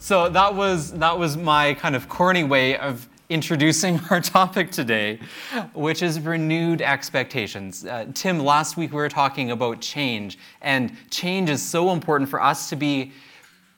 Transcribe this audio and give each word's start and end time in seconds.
So 0.00 0.28
that 0.28 0.54
was 0.54 0.92
that 0.92 1.18
was 1.18 1.36
my 1.36 1.74
kind 1.74 1.96
of 1.96 2.08
corny 2.08 2.44
way 2.44 2.76
of 2.78 3.08
introducing 3.28 3.98
our 4.10 4.20
topic 4.20 4.70
today, 4.70 5.18
which 5.74 6.02
is 6.02 6.20
renewed 6.20 6.80
expectations. 6.80 7.84
Uh, 7.84 8.06
Tim, 8.14 8.38
last 8.38 8.76
week 8.76 8.92
we 8.92 8.96
were 8.96 9.08
talking 9.08 9.50
about 9.50 9.80
change, 9.80 10.38
and 10.62 10.96
change 11.10 11.50
is 11.50 11.60
so 11.60 11.90
important 11.90 12.30
for 12.30 12.40
us 12.40 12.68
to 12.68 12.76
be 12.76 13.12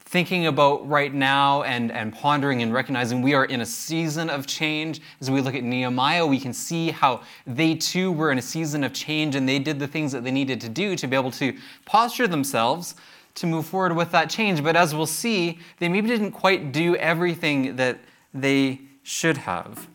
thinking 0.00 0.46
about 0.46 0.86
right 0.86 1.14
now 1.14 1.62
and, 1.62 1.90
and 1.92 2.12
pondering 2.12 2.62
and 2.62 2.72
recognizing 2.74 3.22
we 3.22 3.32
are 3.32 3.44
in 3.44 3.60
a 3.60 3.66
season 3.66 4.28
of 4.28 4.46
change. 4.46 5.00
As 5.20 5.30
we 5.30 5.40
look 5.40 5.54
at 5.54 5.62
Nehemiah, 5.62 6.26
we 6.26 6.40
can 6.40 6.52
see 6.52 6.90
how 6.90 7.22
they 7.46 7.76
too 7.76 8.10
were 8.10 8.32
in 8.32 8.38
a 8.38 8.42
season 8.42 8.82
of 8.82 8.92
change 8.92 9.36
and 9.36 9.48
they 9.48 9.60
did 9.60 9.78
the 9.78 9.86
things 9.86 10.10
that 10.10 10.24
they 10.24 10.32
needed 10.32 10.60
to 10.62 10.68
do 10.68 10.96
to 10.96 11.06
be 11.06 11.14
able 11.14 11.30
to 11.30 11.56
posture 11.84 12.26
themselves 12.26 12.96
to 13.36 13.46
move 13.46 13.66
forward 13.66 13.94
with 13.94 14.10
that 14.12 14.28
change. 14.30 14.62
But 14.62 14.76
as 14.76 14.94
we'll 14.94 15.06
see, 15.06 15.58
they 15.78 15.88
maybe 15.88 16.08
didn't 16.08 16.32
quite 16.32 16.72
do 16.72 16.96
everything 16.96 17.76
that 17.76 17.98
they 18.34 18.80
should 19.02 19.38
have. 19.38 19.88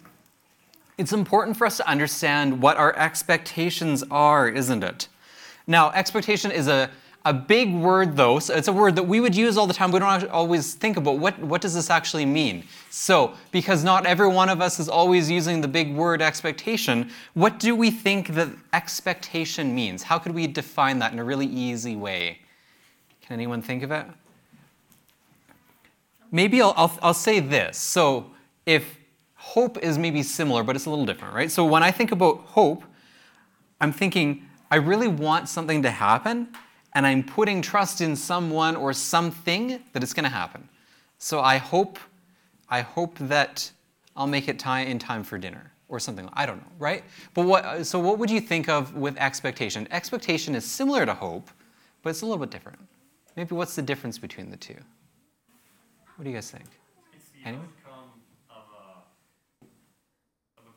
It's 0.97 1.13
important 1.13 1.57
for 1.57 1.67
us 1.67 1.77
to 1.77 1.87
understand 1.87 2.61
what 2.61 2.77
our 2.77 2.95
expectations 2.97 4.03
are, 4.09 4.47
isn't 4.47 4.83
it? 4.83 5.07
Now, 5.67 5.91
expectation 5.91 6.51
is 6.51 6.67
a 6.67 6.89
a 7.25 7.33
big 7.33 7.73
word, 7.73 8.15
though, 8.15 8.37
so 8.37 8.53
it's 8.53 8.67
a 8.67 8.73
word 8.73 8.95
that 8.95 9.03
we 9.03 9.19
would 9.19 9.35
use 9.35 9.57
all 9.57 9.65
the 9.65 9.73
time. 9.73 9.91
We 9.91 9.97
don't 9.97 10.29
always 10.29 10.75
think 10.75 10.95
about 10.95 11.17
what, 11.17 11.39
what 11.39 11.59
does 11.59 11.73
this 11.73 11.89
actually 11.89 12.25
mean. 12.25 12.63
So, 12.91 13.33
because 13.51 13.83
not 13.83 14.05
every 14.05 14.27
one 14.27 14.47
of 14.47 14.61
us 14.61 14.79
is 14.79 14.87
always 14.87 15.29
using 15.29 15.59
the 15.59 15.67
big 15.67 15.95
word 15.95 16.21
expectation, 16.21 17.09
what 17.33 17.57
do 17.57 17.75
we 17.75 17.89
think 17.89 18.27
that 18.35 18.49
expectation 18.73 19.73
means? 19.73 20.03
How 20.03 20.19
could 20.19 20.33
we 20.33 20.45
define 20.45 20.99
that 20.99 21.13
in 21.13 21.19
a 21.19 21.23
really 21.23 21.47
easy 21.47 21.95
way? 21.95 22.41
Can 23.25 23.33
anyone 23.33 23.61
think 23.61 23.83
of 23.83 23.91
it? 23.91 24.05
Maybe 26.31 26.61
I'll, 26.61 26.73
I'll, 26.75 26.99
I'll 27.01 27.13
say 27.13 27.39
this. 27.39 27.77
So, 27.77 28.31
if 28.65 28.97
hope 29.35 29.77
is 29.77 29.97
maybe 29.97 30.23
similar, 30.23 30.63
but 30.63 30.75
it's 30.75 30.85
a 30.85 30.89
little 30.89 31.05
different, 31.05 31.33
right? 31.33 31.49
So, 31.49 31.65
when 31.65 31.83
I 31.83 31.91
think 31.91 32.11
about 32.11 32.39
hope, 32.39 32.83
I'm 33.79 33.91
thinking, 33.91 34.45
I 34.71 34.77
really 34.77 35.07
want 35.07 35.47
something 35.49 35.81
to 35.83 35.91
happen, 35.91 36.49
and 36.93 37.05
I'm 37.05 37.23
putting 37.23 37.61
trust 37.61 38.01
in 38.01 38.15
someone 38.15 38.75
or 38.75 38.93
something 38.93 39.79
that 39.93 40.01
it's 40.01 40.13
going 40.13 40.23
to 40.23 40.29
happen. 40.29 40.67
So 41.17 41.41
I 41.41 41.57
hope, 41.57 41.99
I 42.69 42.81
hope 42.81 43.17
that 43.19 43.69
I'll 44.15 44.27
make 44.27 44.47
it 44.47 44.57
time 44.57 44.87
in 44.87 44.97
time 44.97 45.23
for 45.23 45.37
dinner 45.37 45.71
or 45.89 45.99
something. 45.99 46.29
I 46.33 46.45
don't 46.45 46.57
know, 46.57 46.71
right? 46.79 47.03
But 47.33 47.45
what? 47.45 47.85
So 47.85 47.99
what 47.99 48.17
would 48.17 48.29
you 48.29 48.39
think 48.39 48.69
of 48.69 48.95
with 48.95 49.17
expectation? 49.17 49.87
Expectation 49.91 50.55
is 50.55 50.65
similar 50.65 51.05
to 51.05 51.13
hope, 51.13 51.49
but 52.01 52.11
it's 52.11 52.21
a 52.21 52.25
little 52.25 52.39
bit 52.39 52.49
different. 52.49 52.79
Maybe 53.35 53.53
what's 53.53 53.75
the 53.75 53.81
difference 53.81 54.17
between 54.17 54.49
the 54.49 54.57
two? 54.57 54.75
What 56.15 56.23
do 56.23 56.29
you 56.29 56.35
guys 56.35 56.49
think? 56.49 56.65
It's 57.13 57.25
the 57.29 57.49
Anyone? 57.49 57.67
of 58.49 58.57
a, 58.57 59.67
of 60.61 60.67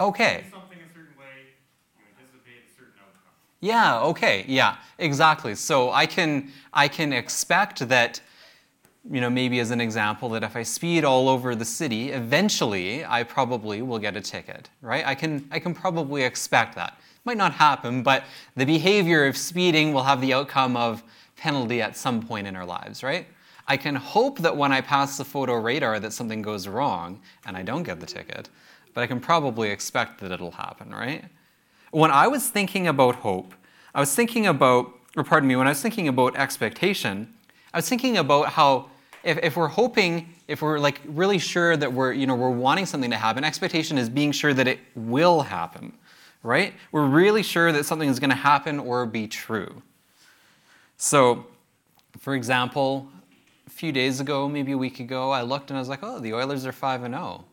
a 0.00 0.04
Okay. 0.04 0.44
do 0.44 0.50
something 0.58 0.78
a 0.78 0.88
certain 0.94 1.16
way, 1.18 1.52
you 1.98 2.04
anticipate 2.18 2.62
a 2.64 2.76
certain 2.76 2.94
outcome. 3.00 3.32
Yeah, 3.60 4.00
okay. 4.00 4.44
Yeah, 4.48 4.76
exactly. 4.98 5.54
So 5.54 5.90
I 5.90 6.06
can 6.06 6.50
I 6.72 6.88
can 6.88 7.12
expect 7.12 7.86
that 7.88 8.20
you 9.10 9.20
know, 9.22 9.30
maybe 9.30 9.58
as 9.60 9.70
an 9.70 9.80
example 9.80 10.28
that 10.30 10.42
if 10.42 10.54
I 10.56 10.62
speed 10.62 11.04
all 11.04 11.28
over 11.28 11.54
the 11.54 11.64
city, 11.64 12.10
eventually 12.10 13.04
I 13.06 13.22
probably 13.22 13.80
will 13.80 13.98
get 13.98 14.16
a 14.16 14.20
ticket, 14.20 14.68
right? 14.82 15.06
I 15.06 15.14
can 15.14 15.46
I 15.50 15.58
can 15.58 15.74
probably 15.74 16.22
expect 16.22 16.74
that. 16.76 16.98
Might 17.24 17.36
not 17.36 17.52
happen, 17.52 18.02
but 18.02 18.24
the 18.56 18.64
behavior 18.64 19.26
of 19.26 19.36
speeding 19.36 19.92
will 19.92 20.04
have 20.04 20.20
the 20.22 20.32
outcome 20.32 20.76
of 20.76 21.02
penalty 21.38 21.80
at 21.80 21.96
some 21.96 22.22
point 22.22 22.46
in 22.46 22.54
our 22.56 22.66
lives, 22.66 23.02
right? 23.02 23.26
I 23.66 23.76
can 23.76 23.94
hope 23.94 24.38
that 24.40 24.56
when 24.56 24.72
I 24.72 24.80
pass 24.80 25.18
the 25.18 25.24
photo 25.24 25.54
radar 25.54 26.00
that 26.00 26.12
something 26.12 26.42
goes 26.42 26.66
wrong 26.66 27.20
and 27.46 27.56
I 27.56 27.62
don't 27.62 27.82
get 27.82 28.00
the 28.00 28.06
ticket, 28.06 28.48
but 28.94 29.02
I 29.02 29.06
can 29.06 29.20
probably 29.20 29.70
expect 29.70 30.20
that 30.20 30.32
it'll 30.32 30.50
happen, 30.50 30.90
right? 30.90 31.24
When 31.90 32.10
I 32.10 32.28
was 32.28 32.48
thinking 32.48 32.88
about 32.88 33.16
hope, 33.16 33.54
I 33.94 34.00
was 34.00 34.14
thinking 34.14 34.46
about, 34.46 34.92
or 35.16 35.24
pardon 35.24 35.48
me, 35.48 35.56
when 35.56 35.66
I 35.66 35.70
was 35.70 35.82
thinking 35.82 36.08
about 36.08 36.36
expectation, 36.36 37.32
I 37.72 37.78
was 37.78 37.88
thinking 37.88 38.16
about 38.16 38.48
how 38.48 38.88
if, 39.22 39.38
if 39.42 39.56
we're 39.56 39.68
hoping, 39.68 40.34
if 40.48 40.62
we're 40.62 40.78
like 40.78 41.00
really 41.06 41.38
sure 41.38 41.76
that 41.76 41.92
we're, 41.92 42.12
you 42.12 42.26
know, 42.26 42.34
we're 42.34 42.50
wanting 42.50 42.86
something 42.86 43.10
to 43.10 43.16
happen, 43.16 43.44
expectation 43.44 43.98
is 43.98 44.08
being 44.08 44.32
sure 44.32 44.54
that 44.54 44.66
it 44.66 44.78
will 44.94 45.42
happen, 45.42 45.92
right? 46.42 46.72
We're 46.92 47.06
really 47.06 47.42
sure 47.42 47.72
that 47.72 47.84
something 47.84 48.08
is 48.08 48.18
going 48.18 48.30
to 48.30 48.36
happen 48.36 48.78
or 48.78 49.04
be 49.06 49.26
true. 49.26 49.82
So, 50.98 51.46
for 52.18 52.34
example, 52.34 53.08
a 53.66 53.70
few 53.70 53.92
days 53.92 54.18
ago, 54.18 54.48
maybe 54.48 54.72
a 54.72 54.78
week 54.78 54.98
ago, 54.98 55.30
I 55.30 55.42
looked 55.42 55.70
and 55.70 55.78
I 55.78 55.80
was 55.80 55.88
like, 55.88 56.00
oh, 56.02 56.18
the 56.18 56.34
Oilers 56.34 56.66
are 56.66 56.72
5 56.72 57.04
and 57.04 57.14
0. 57.14 57.44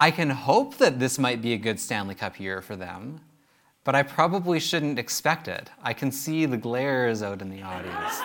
I 0.00 0.10
can 0.10 0.30
hope 0.30 0.78
that 0.78 0.98
this 0.98 1.18
might 1.18 1.42
be 1.42 1.52
a 1.52 1.58
good 1.58 1.78
Stanley 1.78 2.14
Cup 2.14 2.40
year 2.40 2.62
for 2.62 2.74
them, 2.74 3.20
but 3.84 3.94
I 3.94 4.02
probably 4.02 4.60
shouldn't 4.60 4.98
expect 4.98 5.46
it. 5.46 5.70
I 5.82 5.92
can 5.92 6.10
see 6.10 6.46
the 6.46 6.56
glares 6.56 7.22
out 7.22 7.42
in 7.42 7.50
the 7.50 7.60
audience. 7.62 8.18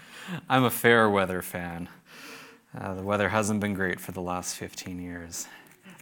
I'm 0.48 0.64
a 0.64 0.70
fair 0.70 1.10
weather 1.10 1.42
fan. 1.42 1.90
Uh, 2.78 2.94
the 2.94 3.02
weather 3.02 3.28
hasn't 3.28 3.60
been 3.60 3.74
great 3.74 4.00
for 4.00 4.12
the 4.12 4.22
last 4.22 4.56
15 4.56 4.98
years. 4.98 5.46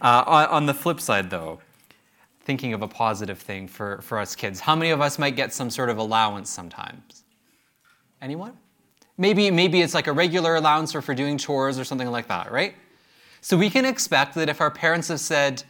Uh, 0.01 0.23
on, 0.25 0.45
on 0.47 0.65
the 0.67 0.73
flip 0.73 1.01
side, 1.01 1.29
though, 1.29 1.59
thinking 2.47 2.73
of 2.73 2.81
a 2.81 2.87
positive 2.87 3.37
thing 3.37 3.67
for, 3.67 3.99
for 4.01 4.17
us 4.17 4.33
kids, 4.33 4.61
how 4.61 4.73
many 4.73 4.89
of 4.91 5.01
us 5.01 5.19
might 5.19 5.35
get 5.35 5.53
some 5.53 5.69
sort 5.69 5.89
of 5.89 5.97
allowance 5.97 6.49
sometimes? 6.49 7.25
Anyone? 8.21 8.53
Maybe, 9.17 9.51
maybe 9.51 9.81
it's 9.81 9.93
like 9.93 10.07
a 10.07 10.13
regular 10.13 10.55
allowance 10.55 10.95
or 10.95 11.01
for 11.01 11.13
doing 11.13 11.37
chores 11.37 11.77
or 11.77 11.83
something 11.83 12.09
like 12.09 12.29
that, 12.29 12.49
right? 12.49 12.73
So 13.41 13.57
we 13.57 13.69
can 13.69 13.83
expect 13.83 14.33
that 14.35 14.47
if 14.47 14.61
our 14.61 14.71
parents 14.71 15.09
have 15.09 15.19
said, 15.19 15.63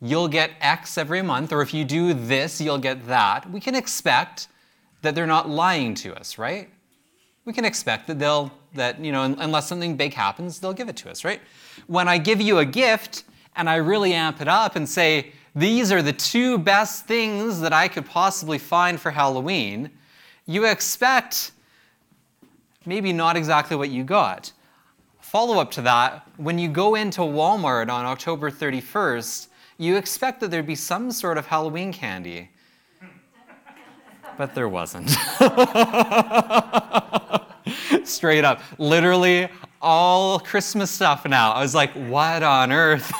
you'll 0.00 0.26
get 0.26 0.50
X 0.60 0.98
every 0.98 1.22
month, 1.22 1.52
or 1.52 1.62
if 1.62 1.72
you 1.72 1.84
do 1.84 2.12
this, 2.14 2.60
you'll 2.60 2.78
get 2.78 3.06
that, 3.06 3.48
we 3.48 3.60
can 3.60 3.76
expect 3.76 4.48
that 5.02 5.14
they're 5.14 5.24
not 5.24 5.48
lying 5.48 5.94
to 5.94 6.16
us, 6.16 6.36
right? 6.36 6.68
We 7.44 7.52
can 7.52 7.64
expect 7.64 8.08
that 8.08 8.18
they'll, 8.18 8.50
that, 8.74 8.98
you 8.98 9.12
know, 9.12 9.22
unless 9.22 9.68
something 9.68 9.96
big 9.96 10.14
happens, 10.14 10.58
they'll 10.58 10.72
give 10.72 10.88
it 10.88 10.96
to 10.96 11.10
us, 11.10 11.24
right? 11.24 11.40
When 11.86 12.08
I 12.08 12.18
give 12.18 12.40
you 12.40 12.58
a 12.58 12.64
gift 12.64 13.22
and 13.54 13.70
I 13.70 13.76
really 13.76 14.14
amp 14.14 14.40
it 14.40 14.48
up 14.48 14.74
and 14.74 14.88
say, 14.88 15.32
these 15.58 15.90
are 15.90 16.02
the 16.02 16.12
two 16.12 16.56
best 16.56 17.06
things 17.06 17.60
that 17.60 17.72
I 17.72 17.88
could 17.88 18.06
possibly 18.06 18.58
find 18.58 19.00
for 19.00 19.10
Halloween, 19.10 19.90
you 20.46 20.66
expect 20.66 21.50
maybe 22.86 23.12
not 23.12 23.36
exactly 23.36 23.76
what 23.76 23.90
you 23.90 24.04
got. 24.04 24.52
Follow 25.20 25.60
up 25.60 25.72
to 25.72 25.82
that, 25.82 26.28
when 26.36 26.58
you 26.58 26.68
go 26.68 26.94
into 26.94 27.22
Walmart 27.22 27.90
on 27.90 28.04
October 28.04 28.50
31st, 28.50 29.48
you 29.78 29.96
expect 29.96 30.40
that 30.40 30.50
there'd 30.50 30.66
be 30.66 30.76
some 30.76 31.10
sort 31.10 31.36
of 31.36 31.46
Halloween 31.46 31.92
candy. 31.92 32.50
But 34.36 34.54
there 34.54 34.68
wasn't. 34.68 35.10
Straight 38.04 38.44
up. 38.44 38.60
Literally 38.78 39.48
all 39.80 40.38
Christmas 40.40 40.90
stuff 40.90 41.24
now. 41.24 41.52
I 41.52 41.62
was 41.62 41.74
like, 41.74 41.92
what 41.92 42.42
on 42.42 42.72
earth? 42.72 43.12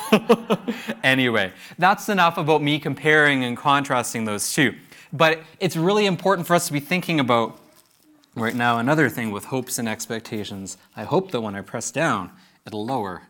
anyway, 1.03 1.53
that's 1.79 2.09
enough 2.09 2.39
about 2.39 2.63
me 2.63 2.79
comparing 2.79 3.45
and 3.45 3.57
contrasting 3.57 4.25
those 4.25 4.53
two. 4.53 4.75
But 5.13 5.41
it's 5.61 5.77
really 5.77 6.07
important 6.07 6.47
for 6.47 6.55
us 6.55 6.67
to 6.67 6.73
be 6.73 6.81
thinking 6.81 7.21
about 7.21 7.59
right 8.35 8.55
now 8.55 8.79
another 8.79 9.09
thing 9.09 9.31
with 9.31 9.47
hopes 9.47 9.79
and 9.79 9.89
expectations. 9.89 10.77
I 10.97 11.05
hope 11.05 11.31
that 11.31 11.41
when 11.41 11.55
I 11.55 11.61
press 11.61 11.91
down, 11.91 12.31
it'll 12.67 12.85
lower, 12.85 13.23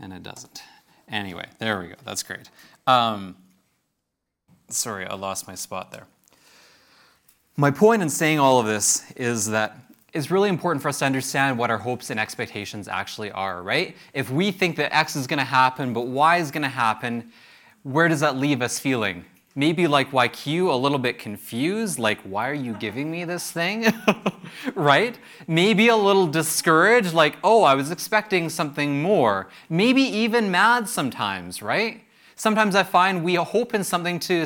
and 0.00 0.12
it 0.12 0.22
doesn't. 0.22 0.62
Anyway, 1.08 1.46
there 1.58 1.80
we 1.80 1.88
go. 1.88 1.94
That's 2.04 2.22
great. 2.22 2.50
Um, 2.86 3.36
sorry, 4.68 5.06
I 5.06 5.14
lost 5.14 5.46
my 5.46 5.54
spot 5.54 5.92
there. 5.92 6.06
My 7.56 7.70
point 7.70 8.02
in 8.02 8.10
saying 8.10 8.38
all 8.38 8.58
of 8.58 8.66
this 8.66 9.10
is 9.12 9.48
that 9.48 9.78
it's 10.16 10.30
really 10.30 10.48
important 10.48 10.80
for 10.80 10.88
us 10.88 11.00
to 11.00 11.04
understand 11.04 11.58
what 11.58 11.70
our 11.70 11.76
hopes 11.76 12.08
and 12.08 12.18
expectations 12.18 12.88
actually 12.88 13.30
are, 13.32 13.62
right? 13.62 13.94
If 14.14 14.30
we 14.30 14.50
think 14.50 14.76
that 14.76 14.94
X 14.96 15.14
is 15.14 15.26
going 15.26 15.38
to 15.38 15.44
happen, 15.44 15.92
but 15.92 16.06
Y 16.06 16.38
is 16.38 16.50
going 16.50 16.62
to 16.62 16.68
happen, 16.68 17.30
where 17.82 18.08
does 18.08 18.20
that 18.20 18.36
leave 18.36 18.62
us 18.62 18.78
feeling? 18.78 19.26
Maybe 19.54 19.86
like 19.86 20.12
YQ, 20.12 20.70
a 20.70 20.74
little 20.74 20.98
bit 20.98 21.18
confused, 21.18 21.98
like, 21.98 22.18
why 22.22 22.48
are 22.48 22.54
you 22.54 22.72
giving 22.72 23.10
me 23.10 23.24
this 23.24 23.50
thing? 23.50 23.92
right? 24.74 25.18
Maybe 25.46 25.88
a 25.88 25.96
little 25.96 26.26
discouraged, 26.26 27.12
like, 27.12 27.36
oh, 27.44 27.62
I 27.62 27.74
was 27.74 27.90
expecting 27.90 28.48
something 28.48 29.02
more. 29.02 29.48
Maybe 29.68 30.00
even 30.00 30.50
mad 30.50 30.88
sometimes, 30.88 31.60
right? 31.60 32.05
Sometimes 32.38 32.74
I 32.74 32.82
find 32.82 33.24
we 33.24 33.36
hope 33.36 33.72
in 33.72 33.82
something 33.82 34.18
to, 34.20 34.44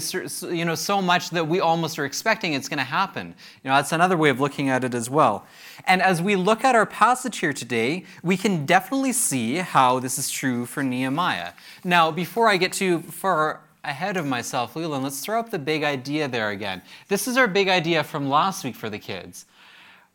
you 0.48 0.64
know, 0.64 0.76
so 0.76 1.02
much 1.02 1.31
that 1.31 1.48
we 1.48 1.58
almost 1.58 1.98
are 1.98 2.04
expecting 2.04 2.52
it's 2.52 2.69
going 2.69 2.78
to 2.78 2.84
happen. 2.84 3.34
You 3.64 3.70
know, 3.70 3.75
that's 3.75 3.90
another 3.90 4.16
way 4.16 4.31
of 4.31 4.38
looking 4.38 4.69
at 4.69 4.84
it 4.84 4.94
as 4.94 5.10
well. 5.10 5.44
And 5.87 6.00
as 6.00 6.22
we 6.22 6.37
look 6.37 6.62
at 6.62 6.76
our 6.76 6.87
passage 6.87 7.38
here 7.38 7.52
today, 7.52 8.04
we 8.22 8.37
can 8.37 8.64
definitely 8.64 9.12
see 9.12 9.56
how 9.56 9.98
this 9.98 10.20
is 10.20 10.31
true 10.31 10.66
for 10.66 10.84
Nehemiah. 10.84 11.52
Now, 11.82 12.12
before 12.12 12.48
I 12.48 12.58
get 12.58 12.72
too 12.72 13.00
far 13.00 13.62
ahead 13.82 14.16
of 14.16 14.25
myself, 14.25 14.76
Leland, 14.76 15.02
let's 15.02 15.19
throw 15.19 15.40
up 15.40 15.50
the 15.50 15.58
big 15.58 15.82
idea 15.82 16.28
there 16.28 16.50
again. 16.50 16.82
This 17.08 17.26
is 17.26 17.36
our 17.36 17.48
big 17.48 17.69
idea 17.69 18.04
from 18.04 18.28
last 18.28 18.62
week 18.62 18.76
for 18.76 18.88
the 18.88 19.00
kids. 19.00 19.46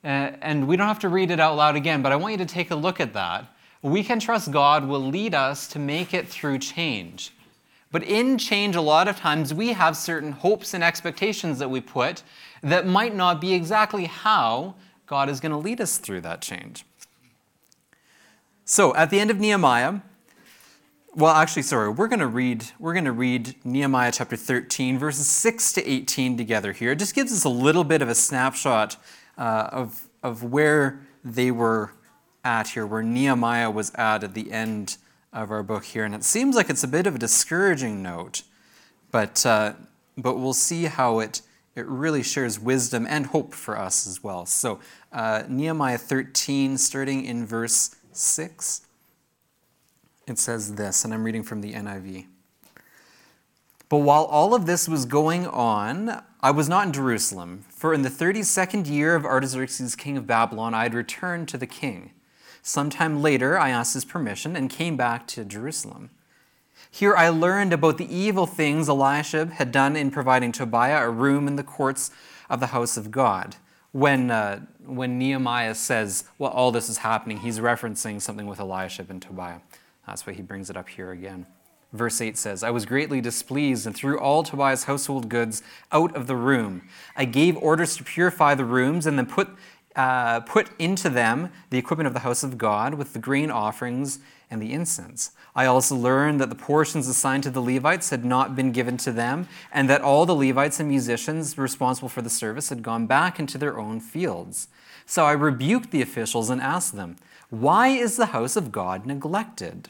Uh, 0.02 0.32
and 0.42 0.66
we 0.66 0.78
don't 0.78 0.88
have 0.88 1.00
to 1.00 1.10
read 1.10 1.30
it 1.30 1.42
out 1.42 1.58
loud 1.58 1.76
again, 1.76 2.02
but 2.02 2.14
I 2.14 2.16
want 2.16 2.32
you 2.32 2.38
to 2.38 2.46
take 2.46 2.72
a 2.72 2.76
look 2.76 3.02
at 3.02 3.12
that. 3.14 3.48
We 3.82 4.02
can 4.02 4.22
trust 4.22 4.50
God 4.52 4.88
will 4.88 5.06
lead 5.06 5.36
us 5.36 5.68
to 5.70 5.80
make 5.80 6.14
it 6.14 6.30
through 6.30 6.60
change. 6.60 7.34
But 7.96 8.04
in 8.04 8.38
change, 8.38 8.76
a 8.76 8.82
lot 8.82 9.08
of 9.08 9.16
times 9.16 9.54
we 9.54 9.70
have 9.72 9.96
certain 9.96 10.34
hopes 10.34 10.74
and 10.74 10.84
expectations 10.84 11.60
that 11.60 11.70
we 11.70 11.80
put 11.80 12.24
that 12.62 12.86
might 12.86 13.16
not 13.16 13.40
be 13.40 13.54
exactly 13.54 14.04
how 14.04 14.76
God 15.06 15.30
is 15.30 15.40
going 15.40 15.54
to 15.54 15.58
lead 15.58 15.80
us 15.80 15.98
through 15.98 16.20
that 16.20 16.42
change. 16.42 16.84
So 18.66 18.94
at 18.96 19.12
the 19.12 19.22
end 19.22 19.32
of 19.32 19.40
Nehemiah, 19.40 20.02
well, 21.16 21.34
actually, 21.34 21.62
sorry, 21.62 21.88
we're 21.88 22.10
going 22.10 22.20
to 22.20 22.28
read 22.28 22.66
we're 22.80 22.92
going 22.92 23.06
to 23.06 23.14
read 23.14 23.56
Nehemiah 23.64 24.12
chapter 24.12 24.36
13, 24.36 25.00
verses 25.00 25.28
6 25.28 25.72
to 25.72 25.90
18 25.90 26.36
together 26.36 26.74
here. 26.74 26.92
It 26.92 27.00
just 27.00 27.16
gives 27.16 27.32
us 27.32 27.46
a 27.46 27.50
little 27.50 27.86
bit 27.86 28.02
of 28.02 28.10
a 28.10 28.16
snapshot 28.16 28.98
uh, 29.38 29.70
of, 29.72 30.10
of 30.22 30.44
where 30.44 31.00
they 31.24 31.50
were 31.50 31.94
at 32.44 32.68
here, 32.68 32.86
where 32.86 33.04
Nehemiah 33.04 33.72
was 33.72 33.92
at 33.96 34.22
at 34.26 34.34
the 34.34 34.52
end 34.52 34.98
of 35.36 35.52
our 35.52 35.62
book 35.62 35.84
here. 35.84 36.04
And 36.04 36.16
it 36.16 36.24
seems 36.24 36.56
like 36.56 36.70
it's 36.70 36.84
a 36.84 36.88
bit 36.88 37.06
of 37.06 37.16
a 37.16 37.20
discouraging 37.20 38.02
note, 38.02 38.42
but, 39.12 39.46
uh, 39.46 39.74
but 40.18 40.40
we'll 40.40 40.54
see 40.54 40.86
how 40.86 41.20
it, 41.20 41.42
it 41.76 41.86
really 41.86 42.24
shares 42.24 42.60
wisdom 42.60 43.06
and 43.08 43.28
hope 43.28 43.54
for 43.54 43.78
us 43.78 44.08
as 44.08 44.24
well. 44.24 44.48
So, 44.48 44.80
uh, 45.12 45.44
Nehemiah 45.48 46.00
13, 46.00 46.78
starting 46.80 47.26
in 47.26 47.46
verse 47.46 47.96
6 48.14 48.82
it 50.28 50.40
says 50.40 50.76
this, 50.76 51.06
and 51.06 51.14
I'm 51.14 51.24
reading 51.24 51.44
from 51.44 51.62
the 51.62 51.74
NIV. 51.74 52.26
But 53.90 54.00
while 54.00 54.24
all 54.24 54.56
of 54.56 54.66
this 54.66 54.90
was 54.90 55.06
going 55.06 55.46
on, 55.46 56.24
I 56.42 56.52
was 56.52 56.68
not 56.68 56.88
in 56.88 56.94
Jerusalem, 56.94 57.64
for 57.70 57.94
in 57.94 58.02
the 58.02 58.10
32nd 58.10 58.88
year 58.88 59.16
of 59.16 59.26
Artaxerxes, 59.26 59.96
king 59.96 60.18
of 60.18 60.26
Babylon, 60.26 60.74
I 60.74 60.84
had 60.84 60.96
returned 60.96 61.48
to 61.50 61.58
the 61.58 61.68
king. 61.68 62.12
Sometime 62.68 63.22
later, 63.22 63.60
I 63.60 63.70
asked 63.70 63.94
his 63.94 64.06
permission 64.06 64.56
and 64.56 64.72
came 64.72 64.98
back 64.98 65.28
to 65.28 65.46
Jerusalem. 65.46 66.10
Here 66.90 67.16
I 67.16 67.30
learned 67.30 67.74
about 67.74 68.00
the 68.00 68.12
evil 68.12 68.48
things 68.48 68.90
Eliashib 68.90 69.52
had 69.52 69.72
done 69.72 69.96
in 69.96 70.10
providing 70.10 70.52
Tobiah 70.52 71.06
a 71.06 71.12
room 71.12 71.48
in 71.48 71.58
the 71.58 71.64
courts 71.64 72.10
of 72.50 72.60
the 72.60 72.68
house 72.68 72.98
of 72.98 73.12
God. 73.12 73.58
When, 73.92 74.32
uh, 74.32 74.62
when 74.84 75.20
Nehemiah 75.20 75.76
says, 75.76 76.24
well, 76.40 76.50
all 76.50 76.72
this 76.72 76.90
is 76.90 76.98
happening, 76.98 77.38
he's 77.38 77.60
referencing 77.60 78.20
something 78.20 78.48
with 78.48 78.60
Eliashib 78.60 79.12
and 79.12 79.22
Tobiah. 79.22 79.60
That's 80.08 80.26
why 80.26 80.34
he 80.34 80.42
brings 80.42 80.72
it 80.72 80.76
up 80.76 80.90
here 80.90 81.12
again. 81.12 81.46
Verse 81.96 82.20
8 82.20 82.38
says, 82.38 82.64
I 82.64 82.72
was 82.72 82.86
greatly 82.86 83.22
displeased 83.22 83.86
and 83.86 83.96
threw 83.96 84.20
all 84.20 84.44
Tobiah's 84.44 84.84
household 84.84 85.30
goods 85.30 85.64
out 85.92 86.16
of 86.16 86.28
the 86.28 86.36
room. 86.36 86.82
I 87.16 87.26
gave 87.26 87.56
orders 87.58 87.96
to 87.98 88.04
purify 88.04 88.54
the 88.54 88.66
rooms 88.66 89.06
and 89.06 89.18
then 89.18 89.28
put, 89.28 89.50
uh, 89.96 90.42
put 90.42 90.70
into 90.80 91.10
them 91.10 91.50
the 91.70 91.78
equipment 91.78 92.08
of 92.08 92.14
the 92.14 92.20
house 92.20 92.44
of 92.44 92.58
God 92.58 92.96
with 92.96 93.14
the 93.14 93.20
grain 93.20 93.50
offerings 93.50 94.20
and 94.52 94.62
the 94.62 94.74
incense. 94.74 95.32
I 95.56 95.66
also 95.66 95.96
learned 95.96 96.40
that 96.42 96.50
the 96.50 96.56
portions 96.56 97.08
assigned 97.08 97.44
to 97.44 97.50
the 97.50 97.62
Levites 97.62 98.10
had 98.10 98.26
not 98.26 98.56
been 98.56 98.72
given 98.72 98.98
to 98.98 99.12
them, 99.12 99.48
and 99.72 99.90
that 99.90 100.02
all 100.02 100.26
the 100.26 100.36
Levites 100.36 100.80
and 100.80 100.90
musicians 100.90 101.58
responsible 101.58 102.10
for 102.10 102.22
the 102.22 102.30
service 102.30 102.70
had 102.70 102.84
gone 102.84 103.08
back 103.08 103.40
into 103.40 103.58
their 103.58 103.80
own 103.80 104.00
fields. 104.00 104.68
So 105.06 105.26
I 105.26 105.32
rebuked 105.32 105.92
the 105.92 106.02
officials 106.02 106.50
and 106.50 106.62
asked 106.62 106.96
them, 106.96 107.16
Why 107.50 107.88
is 107.88 108.18
the 108.18 108.28
house 108.28 108.56
of 108.56 108.72
God 108.72 109.06
neglected? 109.06 109.90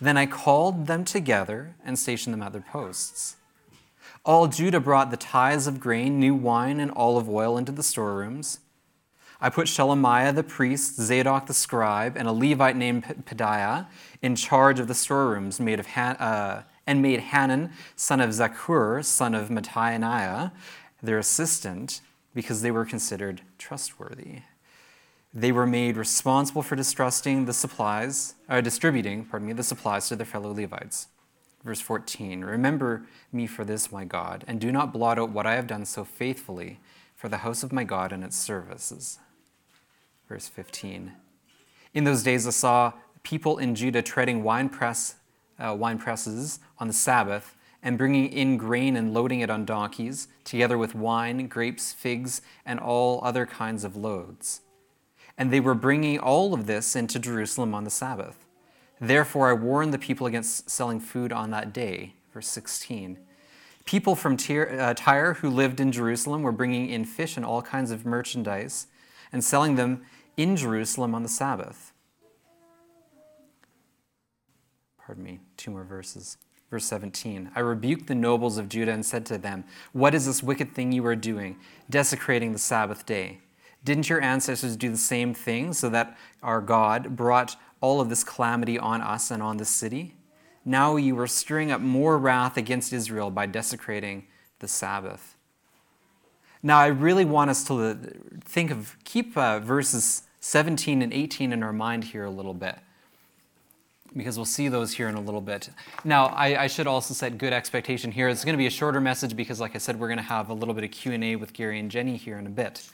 Then 0.00 0.16
I 0.16 0.26
called 0.26 0.86
them 0.86 1.04
together 1.04 1.74
and 1.84 1.98
stationed 1.98 2.32
them 2.32 2.42
at 2.42 2.52
their 2.52 2.62
posts. 2.62 3.36
All 4.24 4.48
Judah 4.48 4.80
brought 4.80 5.10
the 5.10 5.16
tithes 5.16 5.66
of 5.66 5.80
grain, 5.80 6.20
new 6.20 6.34
wine, 6.34 6.78
and 6.78 6.90
olive 6.90 7.28
oil 7.28 7.56
into 7.56 7.72
the 7.72 7.82
storerooms. 7.82 8.60
I 9.40 9.48
put 9.48 9.66
Shelemiah 9.66 10.34
the 10.34 10.42
priest, 10.42 10.96
Zadok 10.96 11.46
the 11.46 11.54
scribe, 11.54 12.16
and 12.16 12.28
a 12.28 12.32
Levite 12.32 12.76
named 12.76 13.04
Pedaiah 13.24 13.86
in 14.20 14.36
charge 14.36 14.78
of 14.78 14.88
the 14.88 14.94
storerooms 14.94 15.58
made 15.58 15.80
of 15.80 15.86
Han- 15.86 16.16
uh, 16.16 16.64
and 16.86 17.00
made 17.00 17.20
Hanan, 17.20 17.72
son 17.96 18.20
of 18.20 18.30
Zaccur, 18.30 19.02
son 19.02 19.34
of 19.34 19.48
Mattaniah, 19.48 20.52
their 21.02 21.18
assistant, 21.18 22.02
because 22.34 22.60
they 22.60 22.70
were 22.70 22.84
considered 22.84 23.40
trustworthy. 23.56 24.40
They 25.32 25.52
were 25.52 25.66
made 25.66 25.96
responsible 25.96 26.62
for 26.62 26.76
distrusting 26.76 27.46
the 27.46 27.54
supplies, 27.54 28.34
uh, 28.50 28.60
distributing, 28.60 29.24
pardon 29.24 29.48
me, 29.48 29.54
the 29.54 29.62
supplies 29.62 30.08
to 30.08 30.16
their 30.16 30.26
fellow 30.26 30.52
Levites. 30.52 31.06
Verse 31.64 31.80
14 31.80 32.42
Remember 32.42 33.06
me 33.32 33.46
for 33.46 33.64
this, 33.64 33.92
my 33.92 34.04
God, 34.04 34.44
and 34.46 34.60
do 34.60 34.72
not 34.72 34.92
blot 34.92 35.18
out 35.18 35.30
what 35.30 35.46
I 35.46 35.54
have 35.54 35.66
done 35.66 35.84
so 35.84 36.04
faithfully 36.04 36.80
for 37.14 37.28
the 37.28 37.38
house 37.38 37.62
of 37.62 37.72
my 37.72 37.84
God 37.84 38.12
and 38.12 38.24
its 38.24 38.36
services. 38.36 39.18
Verse 40.28 40.48
15 40.48 41.12
In 41.94 42.04
those 42.04 42.22
days 42.22 42.46
I 42.46 42.50
saw 42.50 42.92
people 43.22 43.58
in 43.58 43.74
Judah 43.74 44.02
treading 44.02 44.42
wine, 44.42 44.68
press, 44.68 45.16
uh, 45.58 45.74
wine 45.78 45.98
presses 45.98 46.60
on 46.78 46.88
the 46.88 46.94
Sabbath 46.94 47.56
and 47.82 47.96
bringing 47.96 48.30
in 48.30 48.56
grain 48.56 48.96
and 48.96 49.14
loading 49.14 49.40
it 49.40 49.50
on 49.50 49.64
donkeys, 49.64 50.28
together 50.44 50.76
with 50.76 50.94
wine, 50.94 51.46
grapes, 51.46 51.92
figs, 51.92 52.42
and 52.66 52.78
all 52.78 53.20
other 53.24 53.46
kinds 53.46 53.84
of 53.84 53.96
loads 53.96 54.60
and 55.40 55.50
they 55.50 55.58
were 55.58 55.74
bringing 55.74 56.18
all 56.18 56.52
of 56.52 56.66
this 56.66 56.94
into 56.94 57.18
Jerusalem 57.18 57.74
on 57.74 57.84
the 57.84 57.90
Sabbath. 57.90 58.44
Therefore, 59.00 59.48
I 59.48 59.54
warned 59.54 59.94
the 59.94 59.98
people 59.98 60.26
against 60.26 60.68
selling 60.68 61.00
food 61.00 61.32
on 61.32 61.50
that 61.50 61.72
day. 61.72 62.14
Verse 62.32 62.48
16. 62.48 63.18
People 63.84 64.14
from 64.14 64.34
uh, 64.34 64.94
Tyre 64.94 65.34
who 65.34 65.48
lived 65.48 65.80
in 65.80 65.90
Jerusalem 65.90 66.42
were 66.42 66.52
bringing 66.52 66.90
in 66.90 67.04
fish 67.04 67.36
and 67.36 67.44
all 67.44 67.62
kinds 67.62 67.90
of 67.90 68.04
merchandise 68.04 68.86
and 69.32 69.42
selling 69.42 69.76
them 69.76 70.04
in 70.36 70.54
Jerusalem 70.54 71.14
on 71.14 71.22
the 71.22 71.28
Sabbath. 71.28 71.92
Pardon 74.98 75.24
me, 75.24 75.40
two 75.56 75.70
more 75.70 75.84
verses. 75.84 76.36
Verse 76.70 76.84
17 76.84 77.50
I 77.56 77.60
rebuked 77.60 78.06
the 78.06 78.14
nobles 78.14 78.58
of 78.58 78.68
Judah 78.68 78.92
and 78.92 79.04
said 79.04 79.26
to 79.26 79.38
them, 79.38 79.64
What 79.92 80.14
is 80.14 80.26
this 80.26 80.42
wicked 80.42 80.74
thing 80.74 80.92
you 80.92 81.04
are 81.06 81.16
doing, 81.16 81.58
desecrating 81.88 82.52
the 82.52 82.58
Sabbath 82.58 83.06
day? 83.06 83.40
Didn't 83.82 84.08
your 84.08 84.20
ancestors 84.20 84.76
do 84.76 84.90
the 84.90 84.96
same 84.98 85.34
thing 85.34 85.72
so 85.72 85.88
that 85.88 86.16
our 86.42 86.60
God 86.60 87.16
brought 87.16 87.56
all 87.80 88.00
of 88.00 88.08
this 88.08 88.24
calamity 88.24 88.78
on 88.78 89.00
us 89.00 89.30
and 89.30 89.42
on 89.42 89.56
the 89.56 89.64
city? 89.64 90.14
Now 90.64 90.96
you 90.96 91.18
are 91.18 91.26
stirring 91.26 91.70
up 91.70 91.80
more 91.80 92.18
wrath 92.18 92.56
against 92.56 92.92
Israel 92.92 93.30
by 93.30 93.46
desecrating 93.46 94.26
the 94.58 94.68
Sabbath. 94.68 95.36
Now, 96.62 96.78
I 96.78 96.88
really 96.88 97.24
want 97.24 97.50
us 97.50 97.64
to 97.64 97.94
think 98.44 98.70
of, 98.70 98.96
keep 99.04 99.34
uh, 99.36 99.60
verses 99.60 100.24
17 100.40 101.00
and 101.00 101.12
18 101.12 101.52
in 101.52 101.62
our 101.62 101.72
mind 101.72 102.04
here 102.04 102.24
a 102.24 102.30
little 102.30 102.52
bit 102.52 102.76
because 104.16 104.36
we'll 104.36 104.44
see 104.44 104.68
those 104.68 104.92
here 104.92 105.08
in 105.08 105.14
a 105.14 105.20
little 105.20 105.40
bit. 105.40 105.70
Now, 106.04 106.26
I, 106.26 106.64
I, 106.64 106.66
should 106.66 106.86
also 106.86 107.14
set 107.14 107.38
good 107.38 107.52
expectation 107.52 108.10
here. 108.10 108.28
It's 108.28 108.44
going 108.44 108.54
to 108.54 108.58
be 108.58 108.66
a 108.66 108.70
shorter 108.70 109.00
message 109.00 109.36
because, 109.36 109.60
like 109.60 109.76
I 109.76 109.78
said, 109.78 109.98
we're 109.98 110.08
going 110.08 110.18
to 110.18 110.24
have 110.24 110.50
a 110.50 110.54
little 110.54 110.74
bit 110.74 110.82
of 110.82 110.90
Q&A 110.90 111.36
with 111.36 111.52
Gary 111.52 111.78
and 111.78 111.90
Jenny 111.90 112.16
here 112.16 112.36
in 112.36 112.46
a 112.46 112.50
bit. 112.50 112.90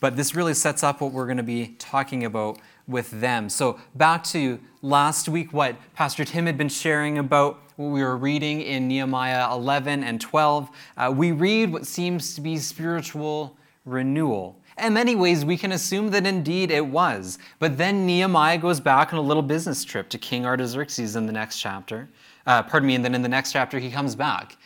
But 0.00 0.16
this 0.16 0.34
really 0.34 0.54
sets 0.54 0.82
up 0.82 1.00
what 1.00 1.12
we're 1.12 1.26
going 1.26 1.36
to 1.38 1.42
be 1.42 1.74
talking 1.78 2.24
about 2.24 2.58
with 2.86 3.10
them. 3.10 3.48
So, 3.48 3.80
back 3.94 4.22
to 4.24 4.60
last 4.82 5.28
week, 5.28 5.52
what 5.52 5.76
Pastor 5.94 6.24
Tim 6.24 6.46
had 6.46 6.58
been 6.58 6.68
sharing 6.68 7.18
about 7.18 7.60
what 7.76 7.88
we 7.88 8.02
were 8.02 8.16
reading 8.16 8.62
in 8.62 8.88
Nehemiah 8.88 9.52
11 9.52 10.04
and 10.04 10.20
12. 10.20 10.70
Uh, 10.96 11.12
we 11.14 11.32
read 11.32 11.72
what 11.72 11.86
seems 11.86 12.34
to 12.34 12.40
be 12.40 12.58
spiritual 12.58 13.56
renewal. 13.84 14.58
In 14.78 14.92
many 14.92 15.14
ways, 15.14 15.44
we 15.44 15.56
can 15.56 15.72
assume 15.72 16.10
that 16.10 16.26
indeed 16.26 16.70
it 16.70 16.84
was. 16.84 17.38
But 17.58 17.78
then 17.78 18.06
Nehemiah 18.06 18.58
goes 18.58 18.78
back 18.78 19.12
on 19.12 19.18
a 19.18 19.22
little 19.22 19.42
business 19.42 19.84
trip 19.84 20.08
to 20.10 20.18
King 20.18 20.44
Artaxerxes 20.44 21.16
in 21.16 21.26
the 21.26 21.32
next 21.32 21.58
chapter. 21.58 22.08
Uh, 22.46 22.62
pardon 22.62 22.86
me, 22.86 22.94
and 22.94 23.04
then 23.04 23.14
in 23.14 23.22
the 23.22 23.28
next 23.28 23.52
chapter, 23.52 23.78
he 23.78 23.90
comes 23.90 24.14
back. 24.14 24.56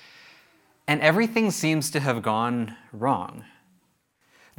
And 0.88 1.00
everything 1.00 1.52
seems 1.52 1.90
to 1.92 2.00
have 2.00 2.22
gone 2.22 2.76
wrong. 2.92 3.44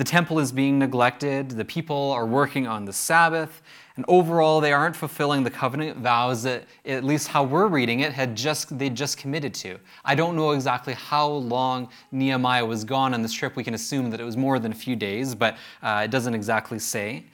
The 0.02 0.06
temple 0.06 0.40
is 0.40 0.52
being 0.52 0.80
neglected, 0.80 1.52
the 1.52 1.64
people 1.64 2.10
are 2.10 2.26
working 2.26 2.66
on 2.66 2.86
the 2.86 2.92
Sabbath, 2.92 3.62
and 3.96 4.04
overall 4.08 4.60
they 4.60 4.74
aren't 4.74 4.96
fulfilling 4.96 5.44
the 5.44 5.52
covenant 5.52 6.00
vows 6.00 6.42
that, 6.42 6.64
at 6.88 7.04
least 7.04 7.28
how 7.28 7.44
we're 7.44 7.68
reading 7.68 8.00
it, 8.00 8.12
had 8.12 8.36
just 8.36 8.76
they 8.80 8.90
just 8.90 9.20
committed 9.20 9.54
to. 9.54 9.78
I 10.04 10.16
don't 10.16 10.36
know 10.36 10.54
exactly 10.54 10.96
how 10.96 11.28
long 11.28 11.88
Nehemiah 12.12 12.66
was 12.66 12.84
gone 12.84 13.14
on 13.14 13.22
this 13.22 13.32
trip. 13.32 13.56
We 13.56 13.64
can 13.64 13.76
assume 13.76 14.10
that 14.10 14.20
it 14.20 14.24
was 14.24 14.36
more 14.36 14.58
than 14.58 14.72
a 14.72 14.76
few 14.76 14.96
days, 14.96 15.36
but 15.36 15.56
uh, 15.84 16.02
it 16.06 16.10
doesn't 16.10 16.34
exactly 16.34 16.80
say. 16.80 17.26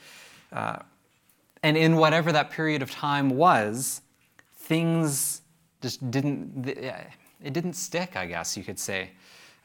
Uh, 0.52 0.80
and 1.64 1.78
in 1.78 1.96
whatever 1.96 2.34
that 2.34 2.52
period 2.52 2.82
of 2.82 2.92
time 2.92 3.30
was, 3.30 4.02
things 4.58 5.42
just 5.82 6.12
didn't 6.12 6.68
it 6.68 7.54
didn't 7.54 7.76
stick. 7.76 8.18
I 8.18 8.26
guess 8.26 8.58
you 8.58 8.66
could 8.66 8.78
say. 8.78 9.12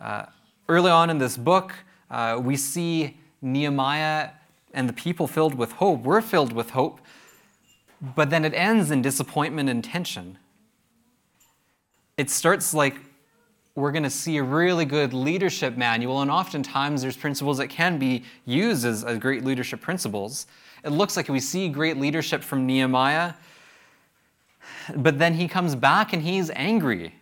Uh, 0.01 0.27
early 0.69 0.93
on 0.93 1.11
in 1.11 1.19
this 1.19 1.37
book. 1.37 1.75
Uh, 2.13 2.39
we 2.39 2.57
see 2.57 3.17
Nehemiah 3.41 4.31
and 4.75 4.87
the 4.89 4.93
people 4.93 5.27
filled 5.27 5.55
with 5.55 5.73
hope. 5.73 6.03
We're 6.03 6.21
filled 6.21 6.53
with 6.53 6.71
hope, 6.71 7.01
but 8.15 8.29
then 8.29 8.45
it 8.45 8.53
ends 8.55 8.91
in 8.91 9.01
disappointment 9.01 9.71
and 9.71 9.83
tension. 9.83 10.39
It 12.19 12.29
starts 12.29 12.75
like 12.75 12.97
we're 13.75 13.93
going 13.93 14.03
to 14.03 14.11
see 14.11 14.37
a 14.37 14.43
really 14.43 14.85
good 14.85 15.15
leadership 15.15 15.79
manual, 15.79 16.21
and 16.21 16.31
oftentimes 16.31 17.01
there's 17.01 17.17
principles 17.17 17.57
that 17.57 17.69
can 17.69 17.99
be 17.99 18.25
used 18.45 18.85
as, 18.85 19.03
as 19.03 19.19
great 19.19 19.43
leadership 19.43 19.81
principles. 19.81 20.47
It 20.85 20.91
looks 20.91 21.17
like 21.17 21.31
we 21.31 21.41
see 21.41 21.71
great 21.71 21.97
leadership 21.97 22.43
from 22.43 22.67
Nehemiah, 22.67 23.33
but 24.97 25.19
then 25.19 25.33
he 25.33 25.49
comes 25.49 25.75
back 25.75 26.13
and 26.13 26.23
he's 26.23 26.51
angry. 26.51 27.15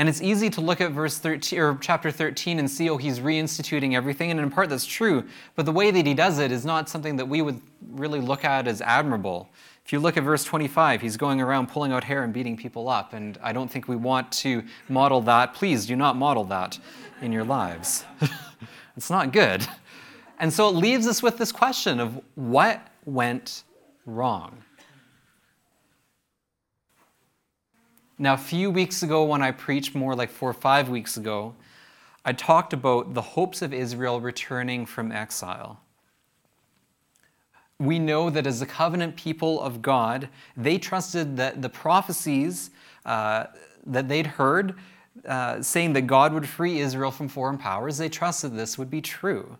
And 0.00 0.08
it's 0.08 0.22
easy 0.22 0.48
to 0.48 0.62
look 0.62 0.80
at 0.80 0.92
verse 0.92 1.18
13 1.18 1.58
or 1.58 1.78
chapter 1.78 2.10
13 2.10 2.58
and 2.58 2.70
see, 2.70 2.88
oh, 2.88 2.96
he's 2.96 3.20
reinstituting 3.20 3.92
everything. 3.92 4.30
And 4.30 4.40
in 4.40 4.48
part 4.50 4.70
that's 4.70 4.86
true, 4.86 5.24
but 5.56 5.66
the 5.66 5.72
way 5.72 5.90
that 5.90 6.06
he 6.06 6.14
does 6.14 6.38
it 6.38 6.50
is 6.50 6.64
not 6.64 6.88
something 6.88 7.16
that 7.16 7.28
we 7.28 7.42
would 7.42 7.60
really 7.90 8.18
look 8.18 8.42
at 8.42 8.66
as 8.66 8.80
admirable. 8.80 9.50
If 9.84 9.92
you 9.92 10.00
look 10.00 10.16
at 10.16 10.22
verse 10.22 10.42
25, 10.42 11.02
he's 11.02 11.18
going 11.18 11.42
around 11.42 11.68
pulling 11.68 11.92
out 11.92 12.02
hair 12.02 12.24
and 12.24 12.32
beating 12.32 12.56
people 12.56 12.88
up. 12.88 13.12
And 13.12 13.38
I 13.42 13.52
don't 13.52 13.70
think 13.70 13.88
we 13.88 13.96
want 13.96 14.32
to 14.32 14.62
model 14.88 15.20
that. 15.20 15.52
Please 15.52 15.84
do 15.84 15.96
not 15.96 16.16
model 16.16 16.44
that 16.44 16.78
in 17.20 17.30
your 17.30 17.44
lives. 17.44 18.06
it's 18.96 19.10
not 19.10 19.34
good. 19.34 19.66
And 20.38 20.50
so 20.50 20.70
it 20.70 20.76
leaves 20.76 21.06
us 21.06 21.22
with 21.22 21.36
this 21.36 21.52
question 21.52 22.00
of 22.00 22.18
what 22.36 22.88
went 23.04 23.64
wrong? 24.06 24.62
Now, 28.22 28.34
a 28.34 28.36
few 28.36 28.70
weeks 28.70 29.02
ago, 29.02 29.24
when 29.24 29.40
I 29.40 29.50
preached 29.50 29.94
more 29.94 30.14
like 30.14 30.28
four 30.28 30.50
or 30.50 30.52
five 30.52 30.90
weeks 30.90 31.16
ago, 31.16 31.54
I 32.22 32.34
talked 32.34 32.74
about 32.74 33.14
the 33.14 33.22
hopes 33.22 33.62
of 33.62 33.72
Israel 33.72 34.20
returning 34.20 34.84
from 34.84 35.10
exile. 35.10 35.80
We 37.78 37.98
know 37.98 38.28
that 38.28 38.46
as 38.46 38.60
the 38.60 38.66
covenant 38.66 39.16
people 39.16 39.58
of 39.62 39.80
God, 39.80 40.28
they 40.54 40.76
trusted 40.76 41.38
that 41.38 41.62
the 41.62 41.70
prophecies 41.70 42.72
uh, 43.06 43.46
that 43.86 44.06
they'd 44.06 44.26
heard 44.26 44.74
uh, 45.26 45.62
saying 45.62 45.94
that 45.94 46.02
God 46.02 46.34
would 46.34 46.46
free 46.46 46.80
Israel 46.80 47.10
from 47.10 47.26
foreign 47.26 47.56
powers, 47.56 47.96
they 47.96 48.10
trusted 48.10 48.54
this 48.54 48.76
would 48.76 48.90
be 48.90 49.00
true. 49.00 49.56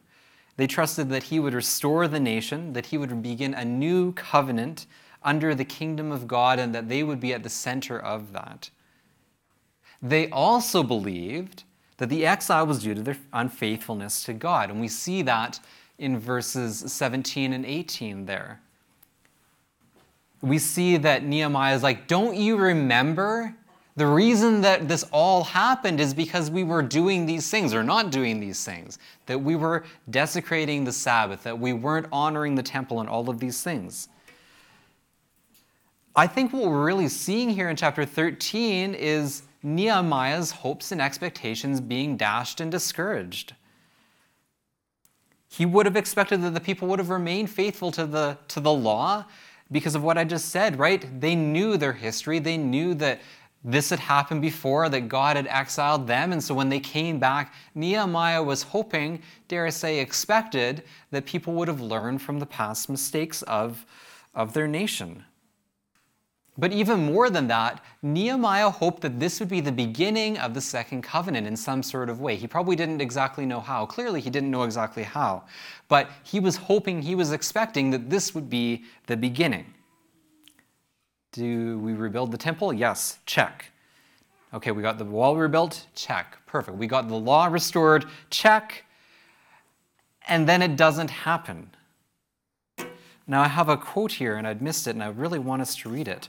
They 0.59 0.67
trusted 0.67 1.09
that 1.09 1.23
He 1.23 1.41
would 1.41 1.55
restore 1.55 2.09
the 2.09 2.21
nation, 2.21 2.75
that 2.75 2.85
He 2.85 2.99
would 2.99 3.23
begin 3.23 3.55
a 3.55 3.65
new 3.65 4.13
covenant 4.13 4.85
under 5.23 5.55
the 5.55 5.65
kingdom 5.65 6.13
of 6.13 6.27
God 6.27 6.59
and 6.59 6.75
that 6.75 6.89
they 6.89 7.03
would 7.03 7.21
be 7.21 7.33
at 7.35 7.43
the 7.43 7.49
center 7.49 7.99
of 7.99 8.33
that. 8.33 8.71
They 10.03 10.31
also 10.31 10.83
believed 10.83 11.65
that 11.99 12.09
the 12.09 12.25
exile 12.25 12.67
was 12.67 12.83
due 12.83 12.95
to 12.95 13.03
their 13.03 13.19
unfaithfulness 13.33 14.25
to 14.25 14.33
God. 14.33 14.71
And 14.71 14.81
we 14.81 14.89
see 14.89 15.23
that 15.23 15.61
in 15.99 16.19
verses 16.19 16.79
17 16.91 17.53
and 17.53 17.67
18 17.67 18.25
there. 18.25 18.61
We 20.41 20.59
see 20.59 20.97
that 20.97 21.25
Nehemiah 21.25 21.77
is 21.77 21.83
like, 21.83 22.07
Don't 22.07 22.37
you 22.37 22.57
remember? 22.57 23.55
The 23.97 24.07
reason 24.07 24.63
that 24.63 24.89
this 24.89 25.05
all 25.13 25.45
happened 25.45 26.01
is 26.01 26.15
because 26.15 26.51
we 26.51 26.65
were 26.65 26.81
doing 26.81 27.27
these 27.27 27.51
things 27.51 27.75
or 27.75 27.83
not 27.83 28.11
doing 28.11 28.41
these 28.41 28.65
things, 28.65 28.99
that 29.27 29.39
we 29.39 29.57
were 29.57 29.85
desecrating 30.09 30.85
the 30.85 30.93
Sabbath, 30.93 31.43
that 31.43 31.59
we 31.59 31.75
weren't 31.75 32.07
honoring 32.11 32.55
the 32.55 32.63
temple, 32.63 33.01
and 33.01 33.11
all 33.11 33.29
of 33.29 33.41
these 33.41 33.63
things. 33.63 34.09
I 36.17 36.27
think 36.27 36.53
what 36.53 36.69
we're 36.69 36.85
really 36.85 37.09
seeing 37.09 37.51
here 37.51 37.71
in 37.71 37.77
chapter 37.77 38.05
13 38.05 38.95
is 38.95 39.43
Nehemiah's 39.63 40.51
hopes 40.51 40.91
and 40.91 41.01
expectations 41.01 41.81
being 41.81 42.17
dashed 42.17 42.61
and 42.61 42.71
discouraged. 42.71 43.55
He 45.49 45.65
would 45.67 45.87
have 45.87 45.97
expected 45.97 46.43
that 46.43 46.55
the 46.55 46.61
people 46.61 46.89
would 46.89 46.99
have 46.99 47.11
remained 47.11 47.51
faithful 47.51 47.93
to 47.93 48.07
the, 48.07 48.39
to 48.49 48.59
the 48.59 48.73
law 48.73 49.25
because 49.71 49.95
of 49.95 50.03
what 50.03 50.19
I 50.19 50.25
just 50.25 50.49
said, 50.49 50.81
right? 50.81 51.21
They 51.21 51.37
knew 51.37 51.77
their 51.77 51.93
history. 51.93 52.41
They 52.41 52.57
knew 52.57 52.95
that 52.95 53.21
this 53.63 53.91
had 53.91 54.01
happened 54.01 54.43
before, 54.43 54.89
that 54.89 55.09
God 55.09 55.37
had 55.37 55.47
exiled 55.47 56.09
them. 56.09 56.33
And 56.33 56.43
so 56.43 56.55
when 56.55 56.71
they 56.71 56.81
came 56.81 57.21
back, 57.21 57.55
Nehemiah 57.77 58.43
was 58.43 58.65
hoping, 58.65 59.23
dare 59.47 59.67
I 59.67 59.71
say, 59.71 60.01
expected 60.01 60.83
that 61.13 61.25
people 61.25 61.53
would 61.55 61.69
have 61.69 61.81
learned 61.81 62.21
from 62.21 62.41
the 62.41 62.47
past 62.47 62.89
mistakes 62.89 63.43
of, 63.43 63.85
of 64.35 64.55
their 64.55 64.67
nation. 64.67 65.25
But 66.59 66.73
even 66.73 67.07
more 67.07 67.31
than 67.31 67.47
that, 67.49 67.83
Nehemiah 68.03 68.71
hoped 68.71 69.03
that 69.03 69.19
this 69.19 69.41
would 69.41 69.49
be 69.49 69.61
the 69.61 69.73
beginning 69.73 70.37
of 70.39 70.53
the 70.53 70.61
second 70.61 71.03
covenant 71.03 71.47
in 71.47 71.57
some 71.57 71.83
sort 71.83 72.11
of 72.11 72.21
way. 72.21 72.37
He 72.37 72.47
probably 72.47 72.77
didn't 72.77 73.01
exactly 73.01 73.47
know 73.47 73.61
how. 73.61 73.87
Clearly, 73.87 74.21
he 74.21 74.31
didn't 74.31 74.51
know 74.51 74.65
exactly 74.65 75.05
how. 75.05 75.45
But 75.89 76.11
he 76.23 76.39
was 76.39 76.57
hoping, 76.57 77.03
he 77.03 77.15
was 77.15 77.33
expecting 77.33 77.91
that 77.91 78.11
this 78.11 78.35
would 78.35 78.51
be 78.51 78.85
the 79.07 79.17
beginning. 79.17 79.73
Do 81.33 81.79
we 81.79 81.93
rebuild 81.93 82.33
the 82.33 82.39
temple? 82.39 82.73
Yes, 82.73 83.21
check. 83.25 83.71
Okay, 84.53 84.73
we 84.73 84.83
got 84.83 84.99
the 84.99 85.05
wall 85.05 85.37
rebuilt? 85.37 85.87
Check. 85.95 86.37
Perfect. 86.47 86.77
We 86.77 86.89
got 86.89 87.09
the 87.09 87.15
law 87.15 87.47
restored? 87.47 88.07
Check. 88.31 88.85
And 90.27 90.49
then 90.49 90.61
it 90.61 90.77
doesn't 90.77 91.11
happen. 91.11 91.71
Now, 93.27 93.43
I 93.43 93.49
have 93.49 93.69
a 93.69 93.77
quote 93.77 94.13
here, 94.13 94.37
and 94.37 94.47
I'd 94.47 94.61
missed 94.61 94.89
it, 94.89 94.91
and 94.91 95.05
I 95.05 95.09
really 95.09 95.39
want 95.39 95.63
us 95.63 95.77
to 95.77 95.89
read 95.89 96.09
it. 96.09 96.29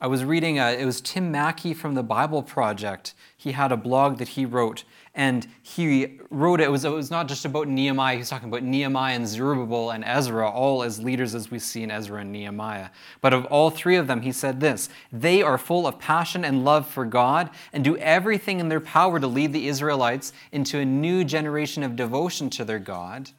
I 0.00 0.06
was 0.06 0.24
reading, 0.24 0.60
a, 0.60 0.66
uh, 0.66 0.70
it 0.70 0.84
was 0.84 1.00
Tim 1.00 1.32
Mackie 1.32 1.74
from 1.74 1.94
the 1.94 2.04
Bible 2.04 2.40
Project. 2.40 3.14
He 3.36 3.50
had 3.50 3.72
a 3.72 3.76
blog 3.76 4.18
that 4.18 4.28
he 4.28 4.46
wrote, 4.46 4.84
and 5.12 5.44
he 5.60 6.20
wrote 6.30 6.60
it. 6.60 6.64
It 6.64 6.70
was, 6.70 6.84
it 6.84 6.92
was 6.92 7.10
not 7.10 7.26
just 7.26 7.44
about 7.44 7.66
Nehemiah, 7.66 8.14
he 8.14 8.18
was 8.20 8.30
talking 8.30 8.48
about 8.48 8.62
Nehemiah 8.62 9.16
and 9.16 9.26
Zerubbabel 9.26 9.90
and 9.90 10.04
Ezra, 10.04 10.48
all 10.48 10.84
as 10.84 11.02
leaders 11.02 11.34
as 11.34 11.50
we 11.50 11.58
see 11.58 11.82
in 11.82 11.90
Ezra 11.90 12.20
and 12.20 12.30
Nehemiah. 12.30 12.90
But 13.20 13.34
of 13.34 13.46
all 13.46 13.70
three 13.70 13.96
of 13.96 14.06
them, 14.06 14.20
he 14.20 14.30
said 14.30 14.60
this 14.60 14.88
They 15.12 15.42
are 15.42 15.58
full 15.58 15.84
of 15.88 15.98
passion 15.98 16.44
and 16.44 16.64
love 16.64 16.86
for 16.86 17.04
God 17.04 17.50
and 17.72 17.82
do 17.82 17.96
everything 17.96 18.60
in 18.60 18.68
their 18.68 18.80
power 18.80 19.18
to 19.18 19.26
lead 19.26 19.52
the 19.52 19.66
Israelites 19.66 20.32
into 20.52 20.78
a 20.78 20.84
new 20.84 21.24
generation 21.24 21.82
of 21.82 21.96
devotion 21.96 22.50
to 22.50 22.64
their 22.64 22.78
God. 22.78 23.30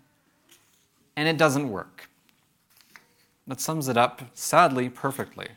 And 1.15 1.25
it 1.29 1.37
doesn't 1.37 1.71
work. 1.71 2.09
That 3.47 3.61
sums 3.61 3.87
it 3.87 3.95
up, 3.95 4.23
sadly, 4.33 4.89
perfectly. 4.89 5.47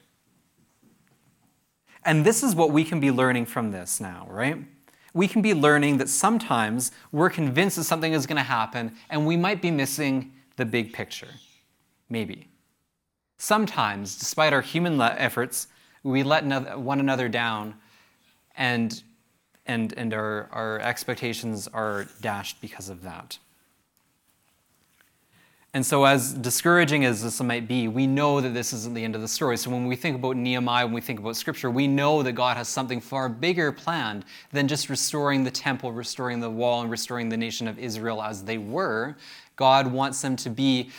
And 2.04 2.24
this 2.24 2.42
is 2.42 2.54
what 2.54 2.70
we 2.70 2.84
can 2.84 3.00
be 3.00 3.10
learning 3.10 3.46
from 3.46 3.70
this 3.70 4.00
now, 4.00 4.26
right? 4.28 4.56
We 5.14 5.28
can 5.28 5.42
be 5.42 5.54
learning 5.54 5.98
that 5.98 6.08
sometimes 6.08 6.90
we're 7.12 7.30
convinced 7.30 7.76
that 7.76 7.84
something 7.84 8.12
is 8.12 8.26
going 8.26 8.36
to 8.36 8.42
happen 8.42 8.96
and 9.10 9.26
we 9.26 9.36
might 9.36 9.62
be 9.62 9.70
missing 9.70 10.32
the 10.56 10.64
big 10.64 10.92
picture. 10.92 11.28
Maybe. 12.08 12.48
Sometimes, 13.38 14.16
despite 14.16 14.52
our 14.52 14.60
human 14.60 15.00
efforts, 15.00 15.68
we 16.02 16.22
let 16.22 16.44
one 16.78 17.00
another 17.00 17.28
down 17.28 17.74
and, 18.56 19.02
and, 19.66 19.92
and 19.96 20.12
our, 20.14 20.48
our 20.52 20.80
expectations 20.80 21.68
are 21.68 22.06
dashed 22.20 22.60
because 22.60 22.88
of 22.88 23.02
that. 23.02 23.38
And 25.74 25.86
so, 25.86 26.04
as 26.04 26.34
discouraging 26.34 27.06
as 27.06 27.22
this 27.22 27.40
might 27.40 27.66
be, 27.66 27.88
we 27.88 28.06
know 28.06 28.42
that 28.42 28.50
this 28.50 28.74
isn't 28.74 28.92
the 28.92 29.02
end 29.02 29.14
of 29.14 29.22
the 29.22 29.28
story. 29.28 29.56
So, 29.56 29.70
when 29.70 29.86
we 29.86 29.96
think 29.96 30.16
about 30.16 30.36
Nehemiah, 30.36 30.84
when 30.84 30.92
we 30.92 31.00
think 31.00 31.18
about 31.18 31.34
Scripture, 31.34 31.70
we 31.70 31.86
know 31.86 32.22
that 32.22 32.32
God 32.32 32.58
has 32.58 32.68
something 32.68 33.00
far 33.00 33.30
bigger 33.30 33.72
planned 33.72 34.26
than 34.52 34.68
just 34.68 34.90
restoring 34.90 35.44
the 35.44 35.50
temple, 35.50 35.90
restoring 35.90 36.40
the 36.40 36.50
wall, 36.50 36.82
and 36.82 36.90
restoring 36.90 37.30
the 37.30 37.38
nation 37.38 37.66
of 37.66 37.78
Israel 37.78 38.22
as 38.22 38.44
they 38.44 38.58
were. 38.58 39.16
God 39.56 39.86
wants 39.86 40.20
them 40.20 40.36
to 40.36 40.50
be 40.50 40.90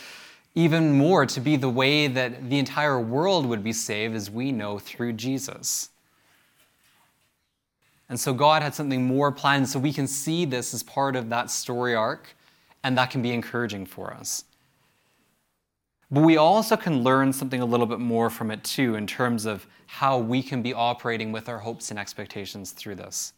even 0.56 0.98
more, 0.98 1.24
to 1.24 1.40
be 1.40 1.54
the 1.54 1.68
way 1.68 2.08
that 2.08 2.50
the 2.50 2.58
entire 2.58 2.98
world 2.98 3.46
would 3.46 3.62
be 3.62 3.72
saved, 3.72 4.16
as 4.16 4.28
we 4.28 4.50
know 4.50 4.80
through 4.80 5.12
Jesus. 5.12 5.90
And 8.08 8.18
so, 8.18 8.34
God 8.34 8.60
had 8.60 8.74
something 8.74 9.04
more 9.04 9.30
planned, 9.30 9.68
so 9.68 9.78
we 9.78 9.92
can 9.92 10.08
see 10.08 10.44
this 10.44 10.74
as 10.74 10.82
part 10.82 11.14
of 11.14 11.28
that 11.28 11.48
story 11.48 11.94
arc, 11.94 12.34
and 12.82 12.98
that 12.98 13.10
can 13.12 13.22
be 13.22 13.30
encouraging 13.30 13.86
for 13.86 14.12
us. 14.12 14.44
But 16.14 16.20
we 16.20 16.36
also 16.36 16.76
can 16.76 17.02
learn 17.02 17.32
something 17.32 17.60
a 17.60 17.64
little 17.64 17.86
bit 17.86 17.98
more 17.98 18.30
from 18.30 18.52
it 18.52 18.62
too, 18.62 18.94
in 18.94 19.04
terms 19.04 19.46
of 19.46 19.66
how 19.86 20.16
we 20.16 20.44
can 20.44 20.62
be 20.62 20.72
operating 20.72 21.32
with 21.32 21.48
our 21.48 21.58
hopes 21.58 21.90
and 21.90 21.98
expectations 21.98 22.70
through 22.70 22.94
this. 22.94 23.32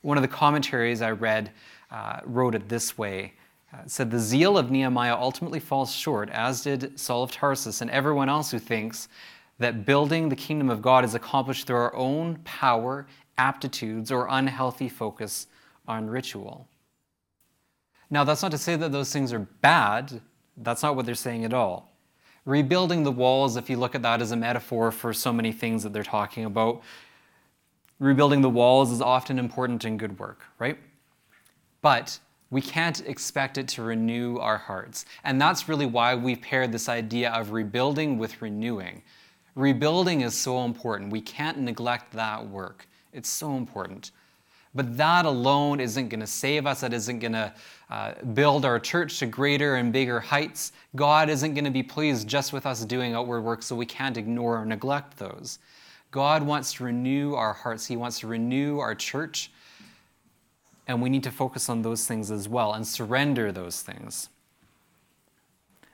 One 0.00 0.16
of 0.16 0.22
the 0.22 0.28
commentaries 0.28 1.02
I 1.02 1.10
read 1.10 1.50
uh, 1.90 2.20
wrote 2.24 2.54
it 2.54 2.66
this 2.66 2.96
way 2.96 3.34
uh, 3.74 3.80
said, 3.84 4.10
The 4.10 4.18
zeal 4.18 4.56
of 4.56 4.70
Nehemiah 4.70 5.16
ultimately 5.16 5.60
falls 5.60 5.92
short, 5.92 6.30
as 6.30 6.62
did 6.62 6.98
Saul 6.98 7.24
of 7.24 7.30
Tarsus 7.30 7.82
and 7.82 7.90
everyone 7.90 8.30
else 8.30 8.50
who 8.50 8.58
thinks 8.58 9.10
that 9.58 9.84
building 9.84 10.30
the 10.30 10.36
kingdom 10.36 10.70
of 10.70 10.80
God 10.80 11.04
is 11.04 11.14
accomplished 11.14 11.66
through 11.66 11.76
our 11.76 11.94
own 11.94 12.36
power, 12.44 13.06
aptitudes, 13.36 14.10
or 14.10 14.28
unhealthy 14.30 14.88
focus 14.88 15.46
on 15.86 16.08
ritual. 16.08 16.68
Now, 18.08 18.24
that's 18.24 18.40
not 18.40 18.52
to 18.52 18.56
say 18.58 18.76
that 18.76 18.92
those 18.92 19.12
things 19.12 19.30
are 19.34 19.40
bad. 19.60 20.22
That's 20.56 20.82
not 20.82 20.96
what 20.96 21.04
they're 21.04 21.14
saying 21.14 21.44
at 21.44 21.52
all. 21.52 21.92
Rebuilding 22.44 23.02
the 23.02 23.12
walls, 23.12 23.56
if 23.56 23.68
you 23.68 23.76
look 23.76 23.94
at 23.94 24.02
that 24.02 24.22
as 24.22 24.32
a 24.32 24.36
metaphor 24.36 24.90
for 24.90 25.12
so 25.12 25.32
many 25.32 25.52
things 25.52 25.82
that 25.82 25.92
they're 25.92 26.02
talking 26.02 26.44
about, 26.44 26.82
rebuilding 27.98 28.40
the 28.40 28.50
walls 28.50 28.90
is 28.90 29.00
often 29.00 29.38
important 29.38 29.84
in 29.84 29.98
good 29.98 30.18
work, 30.18 30.44
right? 30.58 30.78
But 31.82 32.18
we 32.50 32.62
can't 32.62 33.00
expect 33.06 33.58
it 33.58 33.68
to 33.68 33.82
renew 33.82 34.38
our 34.38 34.56
hearts. 34.56 35.04
And 35.24 35.40
that's 35.40 35.68
really 35.68 35.86
why 35.86 36.14
we've 36.14 36.40
paired 36.40 36.72
this 36.72 36.88
idea 36.88 37.30
of 37.30 37.52
rebuilding 37.52 38.18
with 38.18 38.40
renewing. 38.40 39.02
Rebuilding 39.54 40.22
is 40.22 40.34
so 40.34 40.64
important. 40.64 41.12
We 41.12 41.20
can't 41.20 41.58
neglect 41.58 42.12
that 42.12 42.48
work 42.48 42.86
It's 43.12 43.28
so 43.28 43.56
important. 43.56 44.12
But 44.78 44.96
that 44.96 45.24
alone 45.24 45.80
isn't 45.80 46.08
going 46.08 46.20
to 46.20 46.26
save 46.28 46.64
us. 46.64 46.82
That 46.82 46.92
isn't 46.92 47.18
going 47.18 47.32
to 47.32 47.52
uh, 47.90 48.12
build 48.32 48.64
our 48.64 48.78
church 48.78 49.18
to 49.18 49.26
greater 49.26 49.74
and 49.74 49.92
bigger 49.92 50.20
heights. 50.20 50.70
God 50.94 51.28
isn't 51.28 51.54
going 51.54 51.64
to 51.64 51.72
be 51.72 51.82
pleased 51.82 52.28
just 52.28 52.52
with 52.52 52.64
us 52.64 52.84
doing 52.84 53.12
outward 53.12 53.40
work, 53.40 53.64
so 53.64 53.74
we 53.74 53.86
can't 53.86 54.16
ignore 54.16 54.62
or 54.62 54.64
neglect 54.64 55.18
those. 55.18 55.58
God 56.12 56.44
wants 56.44 56.74
to 56.74 56.84
renew 56.84 57.34
our 57.34 57.54
hearts, 57.54 57.86
He 57.86 57.96
wants 57.96 58.20
to 58.20 58.28
renew 58.28 58.78
our 58.78 58.94
church. 58.94 59.50
And 60.86 61.02
we 61.02 61.08
need 61.08 61.24
to 61.24 61.32
focus 61.32 61.68
on 61.68 61.82
those 61.82 62.06
things 62.06 62.30
as 62.30 62.48
well 62.48 62.72
and 62.72 62.86
surrender 62.86 63.50
those 63.50 63.82
things. 63.82 64.28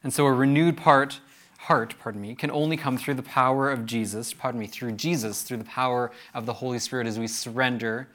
And 0.02 0.12
so 0.12 0.26
a 0.26 0.32
renewed 0.34 0.76
part, 0.76 1.20
heart, 1.56 1.94
pardon 1.98 2.20
me, 2.20 2.34
can 2.34 2.50
only 2.50 2.76
come 2.76 2.98
through 2.98 3.14
the 3.14 3.22
power 3.22 3.70
of 3.70 3.86
Jesus, 3.86 4.34
pardon 4.34 4.60
me, 4.60 4.66
through 4.66 4.92
Jesus, 4.92 5.40
through 5.40 5.56
the 5.56 5.64
power 5.64 6.12
of 6.34 6.44
the 6.44 6.52
Holy 6.52 6.78
Spirit 6.78 7.06
as 7.06 7.18
we 7.18 7.26
surrender 7.26 8.08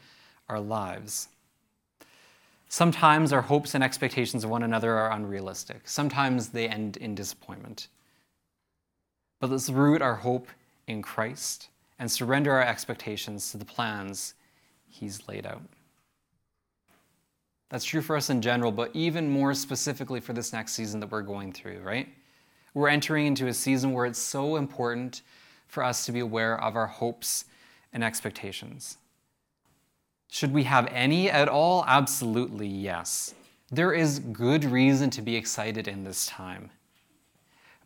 our 0.50 0.60
lives. 0.60 1.29
Sometimes 2.68 3.34
our 3.34 3.41
hopes 3.41 3.74
and 3.74 3.84
expectations 3.84 4.44
of 4.44 4.50
one 4.50 4.63
another 4.63 4.94
are 4.94 5.12
unrealistic. 5.12 5.88
Sometimes 5.88 6.50
they 6.50 6.68
end 6.68 6.98
in 6.98 7.15
disappointment. 7.15 7.88
But 9.39 9.50
let's 9.50 9.70
root 9.70 10.01
our 10.01 10.15
hope 10.15 10.48
in 10.88 11.01
Christ 11.01 11.70
and 11.98 12.12
surrender 12.12 12.51
our 12.51 12.65
expectations 12.65 13.51
to 13.51 13.58
the 13.58 13.65
plans 13.65 14.34
He's 14.91 15.27
laid 15.27 15.46
out. 15.46 15.62
That's 17.70 17.86
true 17.86 18.01
for 18.01 18.15
us 18.15 18.29
in 18.29 18.41
general, 18.41 18.72
but 18.72 18.91
even 18.96 19.29
more 19.29 19.53
specifically 19.53 20.20
for 20.20 20.34
this 20.34 20.51
next 20.51 20.74
season 20.74 21.00
that 21.00 21.12
we're 21.12 21.22
going 21.22 21.53
through, 21.53 21.79
right? 21.82 22.10
We're 22.74 22.89
entering 22.89 23.27
into 23.27 23.48
a 23.48 23.53
season 23.53 23.94
where 23.94 24.06
it's 24.06 24.20
so 24.20 24.56
important 24.56 25.22
for 25.68 25.84
us 25.84 26.06
to 26.06 26.12
be 26.12 26.20
aware 26.20 26.60
of 26.62 26.75
our 26.75 26.88
hopes 26.88 27.46
and 27.94 28.03
expectations. 28.03 28.98
Should 30.30 30.54
we 30.54 30.64
have 30.64 30.88
any 30.92 31.30
at 31.30 31.50
all? 31.50 31.84
Absolutely 31.88 32.68
yes. 32.68 33.34
There 33.72 33.94
is 33.94 34.20
good 34.20 34.64
reason 34.64 35.10
to 35.12 35.22
be 35.22 35.36
excited 35.36 35.88
in 35.88 36.04
this 36.04 36.28
time. 36.28 36.70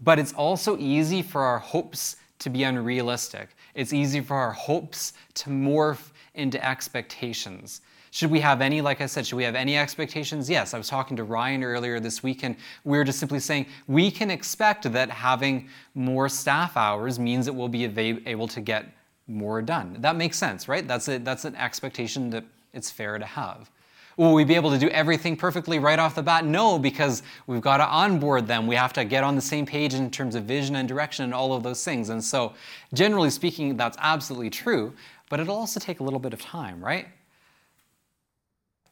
But 0.02 0.20
it's 0.20 0.34
also 0.34 0.78
easy 0.78 1.22
for 1.22 1.42
our 1.42 1.60
hopes 1.60 2.18
to 2.40 2.50
be 2.50 2.64
unrealistic. 2.64 3.56
It's 3.74 3.94
easy 3.94 4.20
for 4.20 4.36
our 4.36 4.52
hopes 4.52 5.14
to 5.36 5.50
morph 5.50 6.12
into 6.36 6.64
expectations. 6.64 7.82
Should 8.12 8.30
we 8.30 8.42
have 8.42 8.62
any, 8.62 8.82
like 8.82 9.00
I 9.00 9.06
said, 9.06 9.26
should 9.26 9.38
we 9.38 9.46
have 9.46 9.56
any 9.56 9.78
expectations? 9.78 10.50
Yes. 10.50 10.74
I 10.74 10.78
was 10.78 10.90
talking 10.90 11.16
to 11.18 11.24
Ryan 11.24 11.64
earlier 11.64 12.02
this 12.02 12.22
week, 12.22 12.44
and 12.44 12.58
we 12.84 12.98
were 12.98 13.06
just 13.06 13.20
simply 13.20 13.40
saying 13.40 13.66
we 13.88 14.12
can 14.12 14.30
expect 14.30 14.92
that 14.92 15.10
having 15.10 15.70
more 15.96 16.28
staff 16.28 16.76
hours 16.76 17.18
means 17.18 17.46
that 17.46 17.54
we'll 17.54 17.70
be 17.70 17.86
able 17.86 18.48
to 18.50 18.60
get 18.62 18.86
more 19.28 19.62
done. 19.62 19.98
That 20.00 20.16
makes 20.16 20.38
sense, 20.38 20.68
right? 20.68 20.88
That's, 20.88 21.08
a, 21.08 21.18
that's 21.20 21.46
an 21.46 21.56
expectation 21.56 22.30
that 22.32 22.44
it's 22.74 22.92
fair 22.92 23.18
to 23.18 23.26
have. 23.26 23.70
Will 24.16 24.34
we 24.34 24.44
be 24.44 24.54
able 24.54 24.70
to 24.70 24.78
do 24.78 24.90
everything 24.90 25.36
perfectly 25.36 25.80
right 25.80 25.98
off 25.98 26.14
the 26.14 26.22
bat? 26.22 26.46
No, 26.46 26.78
because 26.78 27.24
we've 27.48 27.62
got 27.62 27.78
to 27.78 27.86
onboard 27.86 28.46
them. 28.46 28.68
We 28.68 28.76
have 28.76 28.94
to 28.94 29.06
get 29.06 29.24
on 29.24 29.36
the 29.36 29.42
same 29.42 29.66
page 29.66 29.96
in 29.96 30.12
terms 30.12 30.36
of 30.36 30.44
vision 30.44 30.76
and 30.76 30.88
direction 30.88 31.26
and 31.26 31.34
all 31.34 31.54
of 31.54 31.64
those 31.64 31.84
things. 31.84 32.10
And 32.10 32.24
so, 32.24 32.54
generally 32.94 33.32
speaking, 33.32 33.76
that's 33.76 33.98
absolutely 34.00 34.52
true, 34.52 34.94
but 35.30 35.40
it'll 35.40 35.56
also 35.56 35.80
take 35.80 36.00
a 36.00 36.04
little 36.04 36.20
bit 36.20 36.32
of 36.32 36.42
time, 36.42 36.84
right? 36.84 37.08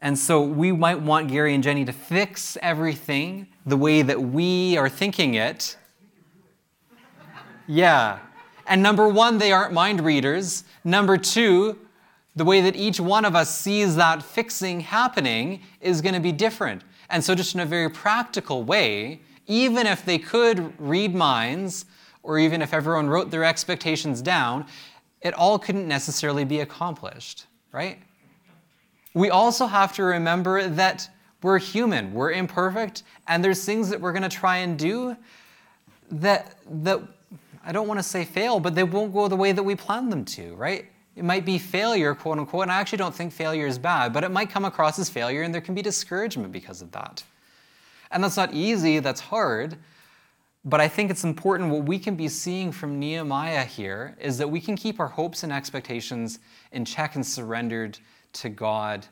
And 0.02 0.18
so, 0.18 0.42
we 0.42 0.72
might 0.72 1.00
want 1.00 1.28
Gary 1.28 1.54
and 1.54 1.64
Jenny 1.64 1.86
to 1.86 1.94
fix 1.94 2.58
everything 2.64 3.48
the 3.68 3.78
way 3.78 4.02
that 4.02 4.20
we 4.20 4.76
are 4.76 4.90
thinking 4.90 5.36
it. 5.36 5.78
Yeah, 7.68 8.18
and 8.68 8.82
number 8.82 9.08
one, 9.08 9.38
they 9.38 9.52
aren't 9.52 9.74
mind 9.74 10.02
readers. 10.02 10.64
Number 10.84 11.18
two, 11.18 11.78
the 12.36 12.46
way 12.46 12.62
that 12.62 12.76
each 12.76 13.00
one 13.00 13.26
of 13.26 13.36
us 13.36 13.56
sees 13.58 13.96
that 13.96 14.24
fixing 14.24 14.82
happening 14.82 15.62
is 15.82 16.02
going 16.02 16.14
to 16.14 16.22
be 16.22 16.32
different. 16.32 16.84
And 17.10 17.24
so, 17.24 17.36
just 17.36 17.54
in 17.54 17.60
a 17.60 17.66
very 17.66 17.90
practical 17.90 18.64
way, 18.64 19.22
even 19.48 19.86
if 19.86 20.06
they 20.06 20.18
could 20.18 20.74
read 20.80 21.14
minds, 21.14 21.86
or 22.24 22.40
even 22.40 22.62
if 22.62 22.74
everyone 22.74 23.10
wrote 23.10 23.32
their 23.32 23.44
expectations 23.44 24.22
down, 24.22 24.66
it 25.22 25.34
all 25.34 25.60
couldn't 25.60 25.88
necessarily 25.88 26.46
be 26.46 26.62
accomplished, 26.62 27.48
right? 27.72 28.00
We 29.14 29.30
also 29.30 29.66
have 29.66 29.94
to 29.94 30.04
remember 30.04 30.68
that 30.70 31.10
we're 31.44 31.60
human, 31.60 32.14
we're 32.14 32.32
imperfect, 32.32 33.04
and 33.28 33.44
there's 33.44 33.66
things 33.66 33.90
that 33.90 34.00
we're 34.00 34.14
going 34.14 34.24
to 34.24 34.30
try 34.30 34.58
and 34.58 34.78
do 34.78 35.18
that, 36.12 36.56
that 36.84 37.02
I 37.64 37.72
don't 37.72 37.88
want 37.88 38.00
to 38.00 38.04
say 38.04 38.26
fail, 38.26 38.60
but 38.60 38.76
they 38.76 38.84
won't 38.84 39.14
go 39.14 39.28
the 39.28 39.36
way 39.36 39.52
that 39.52 39.64
we 39.64 39.76
plan 39.76 40.10
them 40.10 40.26
to, 40.26 40.56
right? 40.56 40.86
It 41.16 41.24
might 41.24 41.46
be 41.46 41.58
failure, 41.58 42.16
quote 42.16 42.40
unquote, 42.40 42.64
and 42.64 42.72
I 42.72 42.80
actually 42.80 42.98
don't 42.98 43.14
think 43.14 43.34
failure 43.34 43.68
is 43.68 43.78
bad, 43.78 44.14
but 44.14 44.24
it 44.24 44.32
might 44.32 44.50
come 44.50 44.66
across 44.66 44.98
as 44.98 45.10
failure 45.10 45.44
and 45.44 45.54
there 45.54 45.62
can 45.62 45.76
be 45.76 45.82
discouragement 45.82 46.52
because 46.52 46.82
of 46.82 46.92
that. 46.92 47.24
And 48.12 48.24
that's 48.24 48.38
not 48.38 48.54
easy, 48.54 49.00
that's 49.00 49.22
hard, 49.22 49.78
but 50.64 50.80
I 50.80 50.88
think 50.88 51.10
it's 51.10 51.24
important 51.24 51.72
what 51.72 51.84
we 51.84 51.98
can 51.98 52.16
be 52.16 52.28
seeing 52.28 52.72
from 52.72 53.00
Nehemiah 53.00 53.66
here 53.66 54.16
is 54.20 54.38
that 54.38 54.50
we 54.50 54.62
can 54.62 54.76
keep 54.76 55.00
our 55.00 55.08
hopes 55.08 55.44
and 55.44 55.52
expectations 55.52 56.40
in 56.72 56.86
check 56.86 57.16
and 57.16 57.26
surrendered 57.26 57.98
to 58.34 58.50
God, 58.50 59.08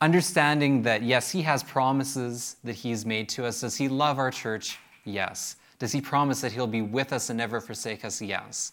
understanding 0.00 0.82
that 0.82 1.02
yes, 1.02 1.30
He 1.30 1.42
has 1.42 1.62
promises 1.62 2.56
that 2.64 2.74
He's 2.74 3.04
made 3.04 3.28
to 3.30 3.44
us. 3.44 3.60
Does 3.60 3.76
He 3.76 3.88
love 3.88 4.18
our 4.18 4.30
church? 4.30 4.78
Yes. 5.04 5.56
Does 5.80 5.92
he 5.92 6.00
promise 6.00 6.42
that 6.42 6.52
he'll 6.52 6.66
be 6.66 6.82
with 6.82 7.12
us 7.12 7.30
and 7.30 7.38
never 7.38 7.60
forsake 7.60 8.04
us? 8.04 8.22
Yes. 8.22 8.70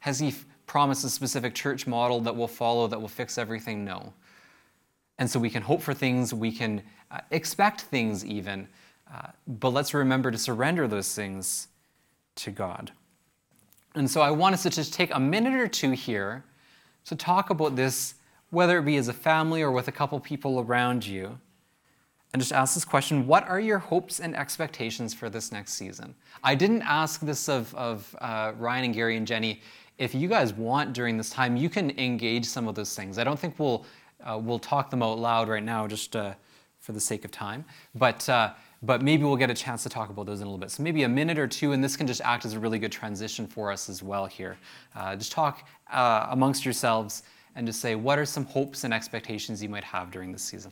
Has 0.00 0.18
he 0.18 0.34
promised 0.66 1.04
a 1.04 1.08
specific 1.08 1.54
church 1.54 1.86
model 1.86 2.20
that 2.20 2.36
will 2.36 2.48
follow, 2.48 2.86
that 2.88 3.00
will 3.00 3.08
fix 3.08 3.38
everything? 3.38 3.84
No. 3.84 4.12
And 5.18 5.30
so 5.30 5.40
we 5.40 5.50
can 5.50 5.62
hope 5.62 5.80
for 5.80 5.94
things, 5.94 6.34
we 6.34 6.52
can 6.52 6.82
uh, 7.10 7.20
expect 7.30 7.82
things 7.82 8.24
even, 8.24 8.68
uh, 9.12 9.28
but 9.46 9.70
let's 9.70 9.94
remember 9.94 10.30
to 10.30 10.38
surrender 10.38 10.86
those 10.86 11.14
things 11.14 11.68
to 12.36 12.50
God. 12.50 12.92
And 13.94 14.10
so 14.10 14.20
I 14.20 14.30
want 14.30 14.54
us 14.54 14.64
to 14.64 14.70
just 14.70 14.92
take 14.92 15.14
a 15.14 15.18
minute 15.20 15.54
or 15.54 15.68
two 15.68 15.92
here 15.92 16.44
to 17.06 17.16
talk 17.16 17.50
about 17.50 17.74
this, 17.74 18.14
whether 18.50 18.78
it 18.78 18.84
be 18.84 18.96
as 18.96 19.08
a 19.08 19.12
family 19.12 19.62
or 19.62 19.70
with 19.70 19.88
a 19.88 19.92
couple 19.92 20.18
people 20.20 20.60
around 20.60 21.06
you 21.06 21.38
and 22.32 22.42
just 22.42 22.52
ask 22.52 22.74
this 22.74 22.84
question 22.84 23.26
What 23.26 23.48
are 23.48 23.60
your 23.60 23.78
hopes 23.78 24.20
and 24.20 24.36
expectations 24.36 25.14
for 25.14 25.30
this 25.30 25.52
next 25.52 25.74
season? 25.74 26.14
I 26.42 26.54
didn't 26.54 26.82
ask 26.82 27.20
this 27.20 27.48
of, 27.48 27.74
of 27.74 28.14
uh, 28.20 28.52
Ryan 28.58 28.86
and 28.86 28.94
Gary 28.94 29.16
and 29.16 29.26
Jenny. 29.26 29.62
If 29.98 30.14
you 30.14 30.28
guys 30.28 30.52
want 30.52 30.92
during 30.92 31.16
this 31.16 31.30
time, 31.30 31.56
you 31.56 31.68
can 31.68 31.90
engage 31.98 32.44
some 32.44 32.68
of 32.68 32.74
those 32.74 32.94
things. 32.94 33.18
I 33.18 33.24
don't 33.24 33.38
think 33.38 33.58
we'll, 33.58 33.84
uh, 34.22 34.38
we'll 34.40 34.60
talk 34.60 34.90
them 34.90 35.02
out 35.02 35.18
loud 35.18 35.48
right 35.48 35.62
now 35.62 35.88
just 35.88 36.14
uh, 36.14 36.34
for 36.78 36.92
the 36.92 37.00
sake 37.00 37.24
of 37.24 37.32
time, 37.32 37.64
but, 37.96 38.28
uh, 38.28 38.52
but 38.82 39.02
maybe 39.02 39.24
we'll 39.24 39.36
get 39.36 39.50
a 39.50 39.54
chance 39.54 39.82
to 39.82 39.88
talk 39.88 40.08
about 40.10 40.26
those 40.26 40.40
in 40.40 40.46
a 40.46 40.50
little 40.50 40.60
bit. 40.60 40.70
So 40.70 40.84
maybe 40.84 41.02
a 41.02 41.08
minute 41.08 41.36
or 41.36 41.48
two, 41.48 41.72
and 41.72 41.82
this 41.82 41.96
can 41.96 42.06
just 42.06 42.20
act 42.20 42.44
as 42.44 42.52
a 42.52 42.60
really 42.60 42.78
good 42.78 42.92
transition 42.92 43.46
for 43.48 43.72
us 43.72 43.88
as 43.88 44.02
well 44.02 44.26
here. 44.26 44.56
Uh, 44.94 45.16
just 45.16 45.32
talk 45.32 45.66
uh, 45.92 46.28
amongst 46.30 46.64
yourselves 46.64 47.24
and 47.56 47.66
just 47.66 47.80
say, 47.80 47.96
what 47.96 48.20
are 48.20 48.24
some 48.24 48.44
hopes 48.44 48.84
and 48.84 48.94
expectations 48.94 49.60
you 49.60 49.68
might 49.68 49.82
have 49.82 50.12
during 50.12 50.30
this 50.30 50.42
season? 50.42 50.70